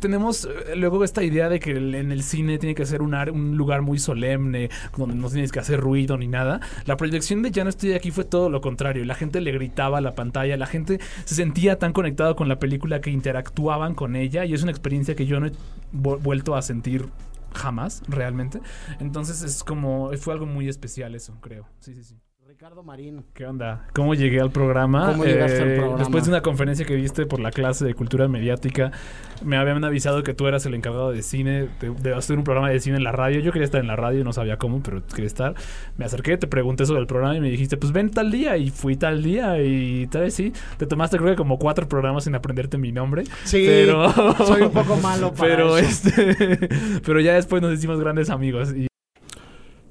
tenemos 0.00 0.44
eh, 0.44 0.76
luego 0.76 1.02
esta 1.04 1.22
idea 1.22 1.48
de 1.48 1.60
que 1.60 1.70
en 1.70 2.12
el 2.12 2.22
cine 2.22 2.58
tiene 2.58 2.74
que 2.74 2.84
ser 2.86 3.00
un, 3.02 3.14
ar- 3.14 3.30
un 3.30 3.56
lugar 3.56 3.82
muy 3.82 3.98
solemne, 3.98 4.68
donde 4.96 5.14
no 5.14 5.28
tienes 5.30 5.50
que 5.52 5.60
hacer 5.60 5.80
ruido 5.80 6.18
ni 6.18 6.28
nada. 6.28 6.60
La 6.84 6.96
proyección 6.96 7.42
de 7.42 7.50
Ya 7.50 7.64
no 7.64 7.70
estoy 7.70 7.92
aquí 7.94 8.10
fue 8.10 8.24
todo 8.24 8.50
lo 8.50 8.60
contrario. 8.60 9.04
La 9.04 9.14
gente 9.14 9.40
le 9.40 9.52
gritaba 9.52 9.98
a 9.98 10.00
la 10.00 10.14
pantalla, 10.14 10.56
la 10.56 10.66
gente 10.66 11.00
se 11.24 11.34
sentía 11.34 11.78
tan 11.78 11.92
conectado 11.92 12.36
con 12.36 12.48
la 12.48 12.58
película 12.58 13.00
que 13.00 13.10
interactuaban 13.10 13.94
con 13.94 14.16
ella 14.16 14.44
y 14.44 14.54
es 14.54 14.62
una 14.62 14.70
experiencia 14.72 15.14
que 15.14 15.26
yo 15.26 15.40
no 15.40 15.46
he 15.46 15.52
vu- 15.92 16.18
vuelto 16.20 16.54
a 16.54 16.62
sentir 16.62 17.06
jamás, 17.54 18.02
realmente. 18.08 18.60
Entonces 19.00 19.42
es 19.42 19.64
como, 19.64 20.10
fue 20.18 20.34
algo 20.34 20.46
muy 20.46 20.68
especial 20.68 21.14
eso, 21.14 21.36
creo. 21.40 21.66
Sí, 21.80 21.94
sí, 21.94 22.04
sí. 22.04 22.16
Ricardo 22.48 22.82
Marín. 22.82 23.26
¿Qué 23.34 23.44
onda? 23.44 23.86
¿Cómo 23.92 24.14
llegué 24.14 24.40
al 24.40 24.50
programa? 24.50 25.12
¿Cómo 25.12 25.26
llegaste 25.26 25.60
al 25.60 25.68
Eh, 25.68 25.76
programa? 25.76 25.98
Después 25.98 26.24
de 26.24 26.30
una 26.30 26.40
conferencia 26.40 26.86
que 26.86 26.94
viste 26.96 27.26
por 27.26 27.40
la 27.40 27.50
clase 27.50 27.84
de 27.84 27.92
cultura 27.92 28.26
mediática, 28.26 28.90
me 29.44 29.58
habían 29.58 29.84
avisado 29.84 30.22
que 30.22 30.32
tú 30.32 30.46
eras 30.46 30.64
el 30.64 30.72
encargado 30.72 31.10
de 31.10 31.20
cine, 31.22 31.68
de, 31.78 31.90
de 31.90 32.14
hacer 32.14 32.38
un 32.38 32.44
programa 32.44 32.70
de 32.70 32.80
cine 32.80 32.96
en 32.96 33.04
la 33.04 33.12
radio. 33.12 33.40
Yo 33.40 33.52
quería 33.52 33.66
estar 33.66 33.82
en 33.82 33.86
la 33.86 33.96
radio, 33.96 34.24
no 34.24 34.32
sabía 34.32 34.56
cómo, 34.56 34.82
pero 34.82 35.06
quería 35.06 35.26
estar. 35.26 35.54
Me 35.98 36.06
acerqué, 36.06 36.38
te 36.38 36.46
pregunté 36.46 36.86
sobre 36.86 37.00
el 37.02 37.06
programa 37.06 37.36
y 37.36 37.40
me 37.42 37.50
dijiste, 37.50 37.76
pues 37.76 37.92
ven 37.92 38.10
tal 38.10 38.30
día. 38.30 38.56
Y 38.56 38.70
fui 38.70 38.96
tal 38.96 39.22
día 39.22 39.62
y 39.62 40.06
tal 40.06 40.22
vez 40.22 40.32
sí. 40.32 40.54
Te 40.78 40.86
tomaste 40.86 41.18
creo 41.18 41.28
que 41.28 41.36
como 41.36 41.58
cuatro 41.58 41.86
programas 41.86 42.24
sin 42.24 42.34
aprenderte 42.34 42.78
mi 42.78 42.92
nombre. 42.92 43.24
Sí, 43.44 43.62
pero... 43.66 44.10
soy 44.46 44.62
un 44.62 44.72
poco 44.72 44.96
malo 44.96 45.32
para 45.36 45.50
pero, 45.50 45.76
eso. 45.76 46.08
este, 46.08 46.68
pero 47.04 47.20
ya 47.20 47.34
después 47.34 47.60
nos 47.60 47.74
hicimos 47.74 48.00
grandes 48.00 48.30
amigos. 48.30 48.72
Y 48.74 48.86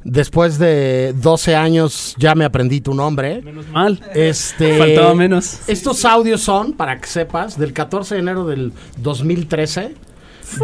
Después 0.09 0.57
de 0.57 1.13
12 1.17 1.55
años 1.57 2.15
ya 2.17 2.33
me 2.33 2.45
aprendí 2.45 2.79
tu 2.79 2.93
nombre. 2.93 3.41
Menos 3.41 3.67
mal. 3.67 3.99
Este, 4.15 4.77
Faltaba 4.77 5.13
menos. 5.13 5.59
Estos 5.67 6.05
audios 6.05 6.39
son, 6.39 6.71
para 6.71 7.01
que 7.01 7.07
sepas, 7.07 7.59
del 7.59 7.73
14 7.73 8.15
de 8.15 8.21
enero 8.21 8.47
del 8.47 8.71
2013, 8.99 9.95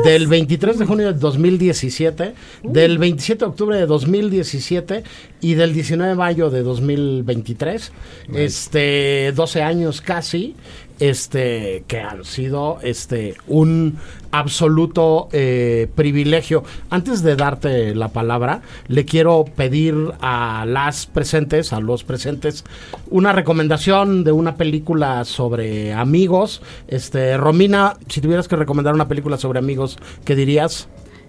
del 0.06 0.28
23 0.28 0.80
de 0.80 0.86
junio 0.86 1.08
del 1.08 1.20
2017, 1.20 2.36
del 2.64 2.98
27 2.98 3.40
de 3.44 3.50
octubre 3.50 3.78
de 3.78 3.86
2017 3.86 5.04
y 5.42 5.56
del 5.56 5.74
19 5.74 6.12
de 6.12 6.16
mayo 6.16 6.50
de 6.50 6.64
2023. 6.64 7.92
Este, 8.34 9.34
12 9.36 9.62
años 9.62 10.00
casi, 10.00 10.56
este, 11.00 11.84
que 11.88 12.00
han 12.00 12.24
sido 12.24 12.80
este, 12.82 13.36
un 13.48 13.98
absoluto 14.32 15.30
eh, 15.32 15.88
privilegio. 15.96 16.64
Antes 16.90 17.22
de 17.24 17.36
darte 17.36 17.94
la 17.96 18.10
palabra, 18.10 18.62
le 18.88 19.06
quiero 19.06 19.46
pedir 19.46 19.96
a 20.22 20.66
las 20.68 21.06
presentes, 21.06 21.74
a 21.74 21.80
los 21.80 22.04
presentes, 22.04 22.64
una 23.10 23.32
recomendación 23.32 24.24
de 24.24 24.32
una 24.32 24.56
película 24.56 25.24
sobre 25.26 25.94
amigos. 25.94 26.62
Este, 26.88 27.38
Romina, 27.38 27.98
si 28.08 28.22
tuvieras 28.22 28.48
que 28.48 28.56
recomendar 28.56 28.94
una 28.94 29.08
película 29.08 29.38
sobre 29.38 29.60
amigos, 29.60 29.98
¿qué 30.26 30.36
dirías? 30.36 30.88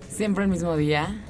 Siempre 0.09 0.45
el 0.45 0.51
mismo 0.51 0.77
día 0.77 1.23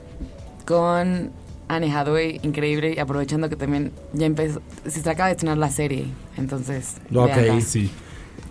con 0.67 1.33
Anne 1.69 1.93
Hathaway, 1.93 2.41
increíble, 2.43 2.95
y 2.97 2.99
aprovechando 2.99 3.49
que 3.49 3.57
también 3.57 3.93
ya 4.13 4.27
empezó, 4.27 4.61
se 4.87 5.09
acaba 5.09 5.29
de 5.29 5.33
estrenar 5.33 5.59
la 5.59 5.71
serie, 5.71 6.07
entonces. 6.37 6.97
Ok, 7.15 7.61
sí. 7.61 7.91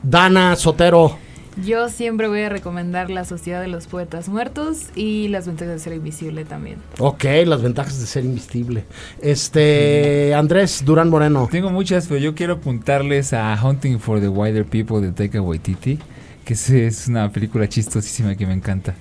Dana 0.04 0.56
Sotero. 0.56 1.18
Yo 1.63 1.88
siempre 1.89 2.28
voy 2.28 2.42
a 2.42 2.50
recomendar 2.50 3.10
La 3.12 3.26
Sociedad 3.26 3.62
de 3.62 3.68
los 3.68 3.88
Poetas 3.88 4.28
Muertos 4.28 4.88
y 4.96 5.28
Las 5.28 5.46
Ventajas 5.46 5.76
de 5.76 5.80
Ser 5.80 5.94
Invisible 5.94 6.46
también. 6.46 6.78
Ok, 7.00 7.26
las 7.46 7.62
ventajas 7.62 8.00
de 8.00 8.08
ser 8.08 8.26
invisible. 8.26 8.86
Este, 9.22 10.34
Andrés 10.34 10.84
Durán 10.84 11.10
Moreno. 11.10 11.48
Tengo 11.52 11.70
muchas, 11.70 12.08
pero 12.08 12.20
yo 12.20 12.34
quiero 12.34 12.54
apuntarles 12.56 13.34
a 13.34 13.58
Hunting 13.63 14.00
for 14.00 14.20
the 14.20 14.30
Wider 14.30 14.66
People 14.66 15.00
de 15.00 15.12
Taika 15.12 15.42
Waititi, 15.42 16.00
que 16.44 16.54
es, 16.54 17.08
una 17.08 17.32
película 17.32 17.70
chistosísima 17.70 18.36
que 18.36 18.48
me 18.48 18.54
encanta. 18.54 18.96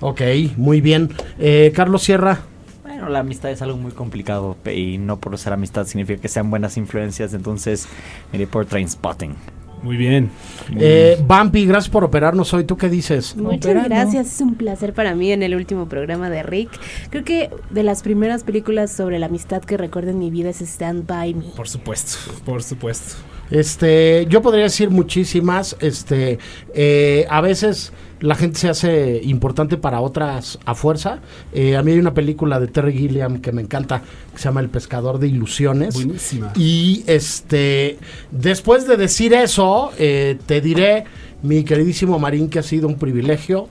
Ok, 0.00 0.22
muy 0.56 0.80
bien. 0.80 1.10
Eh, 1.38 1.70
Carlos 1.74 2.02
Sierra. 2.02 2.40
Bueno, 2.82 3.10
la 3.10 3.20
amistad 3.20 3.50
es 3.50 3.60
algo 3.60 3.76
muy 3.76 3.92
complicado 3.92 4.56
y 4.64 4.96
no 4.96 5.18
por 5.20 5.36
ser 5.36 5.52
amistad 5.52 5.86
significa 5.86 6.22
que 6.22 6.28
sean 6.28 6.48
buenas 6.50 6.78
influencias, 6.78 7.34
entonces 7.34 7.86
miré 8.32 8.46
por 8.46 8.64
Trainspotting. 8.64 9.36
Muy 9.82 9.96
bien. 9.96 10.30
Eh, 10.78 11.22
Bumpy, 11.26 11.66
gracias 11.66 11.90
por 11.90 12.04
operarnos 12.04 12.52
hoy. 12.52 12.64
¿Tú 12.64 12.76
qué 12.76 12.88
dices? 12.88 13.36
Muchas 13.36 13.84
gracias, 13.84 14.34
es 14.34 14.40
un 14.40 14.54
placer 14.54 14.92
para 14.92 15.14
mí 15.14 15.32
en 15.32 15.42
el 15.42 15.54
último 15.54 15.88
programa 15.88 16.28
de 16.28 16.42
Rick. 16.42 16.70
Creo 17.10 17.24
que 17.24 17.50
de 17.70 17.82
las 17.82 18.02
primeras 18.02 18.44
películas 18.44 18.92
sobre 18.92 19.18
la 19.18 19.26
amistad 19.26 19.62
que 19.62 19.76
recuerdo 19.76 20.10
en 20.10 20.18
mi 20.18 20.30
vida 20.30 20.50
es 20.50 20.60
Stand 20.60 21.06
By 21.06 21.34
Me. 21.34 21.44
Por 21.56 21.68
supuesto, 21.68 22.18
por 22.44 22.62
supuesto. 22.62 23.16
Este, 23.50 24.26
yo 24.28 24.42
podría 24.42 24.64
decir 24.64 24.90
muchísimas. 24.90 25.76
Este, 25.80 26.38
eh, 26.74 27.26
a 27.28 27.40
veces 27.40 27.92
la 28.20 28.34
gente 28.34 28.58
se 28.58 28.68
hace 28.68 29.20
importante 29.24 29.76
para 29.76 30.00
otras 30.00 30.58
a 30.64 30.74
fuerza. 30.74 31.20
Eh, 31.52 31.76
a 31.76 31.82
mí 31.82 31.92
hay 31.92 31.98
una 31.98 32.14
película 32.14 32.60
de 32.60 32.68
Terry 32.68 32.92
Gilliam 32.92 33.40
que 33.40 33.52
me 33.52 33.62
encanta, 33.62 34.02
que 34.32 34.38
se 34.38 34.44
llama 34.44 34.60
El 34.60 34.68
pescador 34.68 35.18
de 35.18 35.28
ilusiones. 35.28 35.94
Buenísima. 35.94 36.52
Y 36.56 37.02
este, 37.06 37.98
después 38.30 38.86
de 38.86 38.96
decir 38.96 39.32
eso, 39.32 39.90
eh, 39.98 40.38
te 40.46 40.60
diré, 40.60 41.04
mi 41.42 41.64
queridísimo 41.64 42.18
Marín, 42.18 42.50
que 42.50 42.58
ha 42.58 42.62
sido 42.62 42.86
un 42.86 42.96
privilegio, 42.96 43.68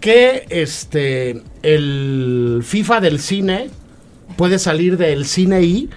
que 0.00 0.46
este, 0.48 1.42
el 1.62 2.62
FIFA 2.64 3.00
del 3.00 3.20
cine 3.20 3.70
puede 4.36 4.58
salir 4.58 4.96
del 4.96 5.26
cine 5.26 5.62
I, 5.62 5.90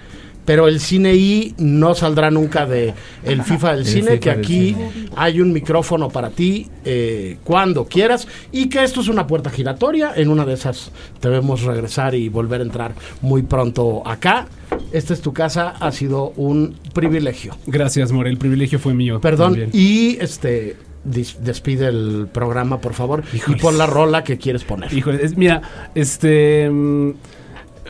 pero 0.46 0.68
el 0.68 0.80
cine 0.80 1.14
I 1.14 1.54
no 1.58 1.94
saldrá 1.94 2.30
nunca 2.30 2.64
de 2.64 2.94
el 3.24 3.42
FIFA 3.42 3.72
del 3.72 3.80
El 3.80 3.86
cine, 3.86 4.02
FIFA 4.12 4.20
que 4.20 4.30
aquí 4.30 4.68
cine. 4.74 4.90
hay 5.16 5.40
un 5.42 5.52
micrófono 5.52 6.08
para 6.08 6.30
ti 6.30 6.68
eh, 6.86 7.36
cuando 7.44 7.84
quieras 7.86 8.26
y 8.52 8.68
que 8.70 8.82
esto 8.82 9.02
es 9.02 9.08
una 9.08 9.26
puerta 9.26 9.50
giratoria. 9.50 10.12
En 10.16 10.30
una 10.30 10.46
de 10.46 10.54
esas 10.54 10.92
debemos 11.20 11.62
regresar 11.64 12.14
y 12.14 12.28
volver 12.30 12.60
a 12.60 12.64
entrar 12.64 12.94
muy 13.20 13.42
pronto 13.42 14.02
acá. 14.06 14.46
Esta 14.92 15.12
es 15.12 15.20
tu 15.20 15.32
casa, 15.32 15.70
ha 15.80 15.92
sido 15.92 16.32
un 16.36 16.76
privilegio. 16.94 17.56
Gracias, 17.66 18.12
More, 18.12 18.30
el 18.30 18.38
privilegio 18.38 18.78
fue 18.78 18.94
mío. 18.94 19.20
Perdón, 19.20 19.52
también. 19.52 19.70
y 19.72 20.16
este 20.20 20.76
despide 21.04 21.86
el 21.86 22.26
programa, 22.32 22.80
por 22.80 22.92
favor, 22.94 23.22
y 23.48 23.54
pon 23.56 23.78
la 23.78 23.86
rola 23.86 24.24
que 24.24 24.38
quieres 24.38 24.64
poner. 24.64 24.92
Híjole, 24.92 25.24
es- 25.24 25.36
mira, 25.36 25.62
este. 25.94 26.68
mm, 26.70 27.10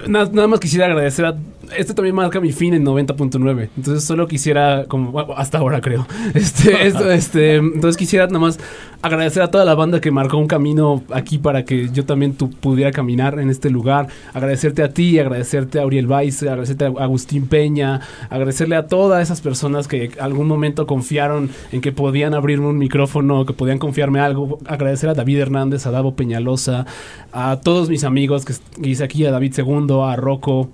Nada, 0.08 0.28
nada 0.30 0.46
más 0.46 0.60
quisiera 0.60 0.84
agradecer 0.86 1.24
a. 1.24 1.34
Este 1.76 1.94
también 1.94 2.14
marca 2.14 2.40
mi 2.40 2.52
fin 2.52 2.74
en 2.74 2.84
90.9. 2.84 3.70
Entonces 3.76 4.04
solo 4.04 4.28
quisiera, 4.28 4.84
como 4.88 5.18
hasta 5.36 5.58
ahora 5.58 5.80
creo. 5.80 6.06
Este, 6.34 6.86
esto, 6.86 7.10
este, 7.12 7.56
entonces 7.56 7.96
quisiera 7.96 8.26
nada 8.26 8.38
más 8.38 8.58
agradecer 9.00 9.42
a 9.42 9.50
toda 9.50 9.64
la 9.64 9.74
banda 9.74 10.00
que 10.00 10.10
marcó 10.10 10.36
un 10.36 10.48
camino 10.48 11.02
aquí 11.12 11.38
para 11.38 11.64
que 11.64 11.88
yo 11.90 12.04
también 12.04 12.34
tu, 12.34 12.50
pudiera 12.50 12.92
caminar 12.92 13.38
en 13.38 13.48
este 13.48 13.70
lugar. 13.70 14.08
Agradecerte 14.34 14.82
a 14.82 14.92
ti, 14.92 15.18
agradecerte 15.18 15.80
a 15.80 15.86
Uriel 15.86 16.06
Weiss, 16.06 16.42
agradecerte 16.42 16.86
a 16.86 16.88
Agustín 16.88 17.46
Peña, 17.46 18.00
agradecerle 18.28 18.76
a 18.76 18.86
todas 18.86 19.22
esas 19.22 19.40
personas 19.40 19.88
que 19.88 20.10
algún 20.20 20.48
momento 20.48 20.86
confiaron 20.86 21.50
en 21.72 21.80
que 21.80 21.92
podían 21.92 22.34
abrirme 22.34 22.66
un 22.66 22.78
micrófono, 22.78 23.46
que 23.46 23.52
podían 23.52 23.78
confiarme 23.78 24.20
algo. 24.20 24.58
Agradecer 24.66 25.08
a 25.08 25.14
David 25.14 25.38
Hernández, 25.38 25.86
a 25.86 25.90
Davo 25.90 26.14
Peñalosa, 26.14 26.86
a 27.32 27.60
todos 27.62 27.88
mis 27.88 28.04
amigos 28.04 28.44
que 28.44 28.54
que 28.80 28.88
hice 28.90 29.04
aquí, 29.04 29.24
a 29.24 29.30
David 29.30 29.52
Segundo, 29.52 30.04
a 30.04 30.16
Rocco, 30.16 30.70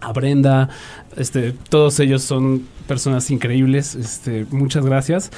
a 0.00 0.12
Brenda, 0.12 0.68
este, 1.16 1.52
todos 1.68 1.98
ellos 2.00 2.22
son 2.22 2.62
personas 2.86 3.30
increíbles, 3.30 3.94
este, 3.94 4.46
muchas 4.50 4.84
gracias. 4.84 5.30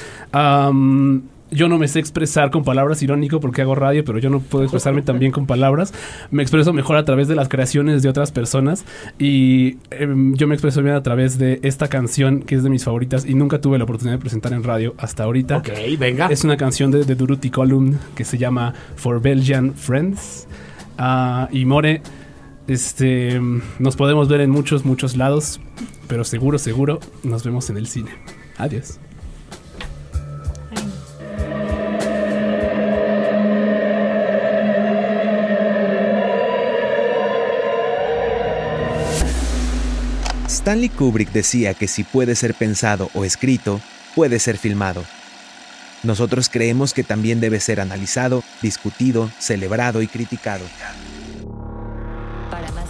Yo 1.51 1.69
no 1.69 1.79
me 1.79 1.89
sé 1.89 1.99
expresar 1.99 2.51
con 2.51 2.63
palabras 2.63 3.03
irónico 3.03 3.41
porque 3.41 3.63
hago 3.63 3.75
radio, 3.75 4.05
pero 4.05 4.19
yo 4.19 4.29
no 4.29 4.41
puedo 4.41 4.65
expresarme 4.65 5.01
también 5.01 5.33
con 5.33 5.47
palabras. 5.47 5.95
Me 6.31 6.43
expreso 6.43 6.73
mejor 6.73 6.97
a 6.97 7.05
través 7.05 7.27
de 7.27 7.35
las 7.35 7.49
creaciones 7.49 8.03
de 8.03 8.09
otras 8.11 8.33
personas 8.33 8.85
y 9.19 9.79
em, 9.91 10.35
yo 10.35 10.47
me 10.47 10.55
expreso 10.55 10.83
bien 10.83 10.95
a 10.95 11.03
través 11.03 11.39
de 11.39 11.59
esta 11.63 11.89
canción 11.89 12.41
que 12.41 12.55
es 12.55 12.63
de 12.63 12.71
mis 12.71 12.85
favoritas 12.85 13.25
y 13.25 13.35
nunca 13.35 13.61
tuve 13.61 13.79
la 13.79 13.85
oportunidad 13.85 14.17
de 14.17 14.21
presentar 14.21 14.53
en 14.53 14.63
radio 14.63 14.95
hasta 14.99 15.25
ahorita. 15.25 15.59
Ok, 15.59 15.71
venga. 15.99 16.27
Es 16.27 16.45
una 16.45 16.59
canción 16.59 16.91
de, 16.91 17.05
de 17.05 17.15
Durutti 17.15 17.49
Column 17.49 17.99
que 18.15 18.25
se 18.25 18.37
llama 18.37 18.75
For 18.97 19.23
Belgian 19.23 19.73
Friends. 19.75 20.47
Ah, 20.99 21.49
y 21.51 21.65
More, 21.65 22.03
este, 22.69 23.41
nos 23.79 23.97
podemos 23.97 24.29
ver 24.29 24.43
en 24.43 24.51
muchos, 24.51 24.85
muchos 24.85 25.17
lados, 25.17 25.61
pero 26.07 26.23
seguro, 26.23 26.59
seguro, 26.59 27.01
nos 27.25 27.43
vemos 27.43 27.69
en 27.71 27.79
el 27.79 27.89
cine. 27.89 28.11
Adiós. 28.59 29.01
Stanley 40.47 40.91
Kubrick 40.91 41.33
decía 41.33 41.73
que 41.73 41.89
si 41.89 42.05
puede 42.05 42.35
ser 42.35 42.53
pensado 42.53 43.11
o 43.15 43.25
escrito, 43.25 43.81
puede 44.15 44.39
ser 44.39 44.59
filmado. 44.59 45.03
Nosotros 46.03 46.51
creemos 46.51 46.93
que 46.93 47.05
también 47.05 47.41
debe 47.41 47.59
ser 47.59 47.81
analizado, 47.81 48.45
discutido, 48.61 49.31
celebrado 49.39 50.03
y 50.03 50.09
criticado. 50.09 50.65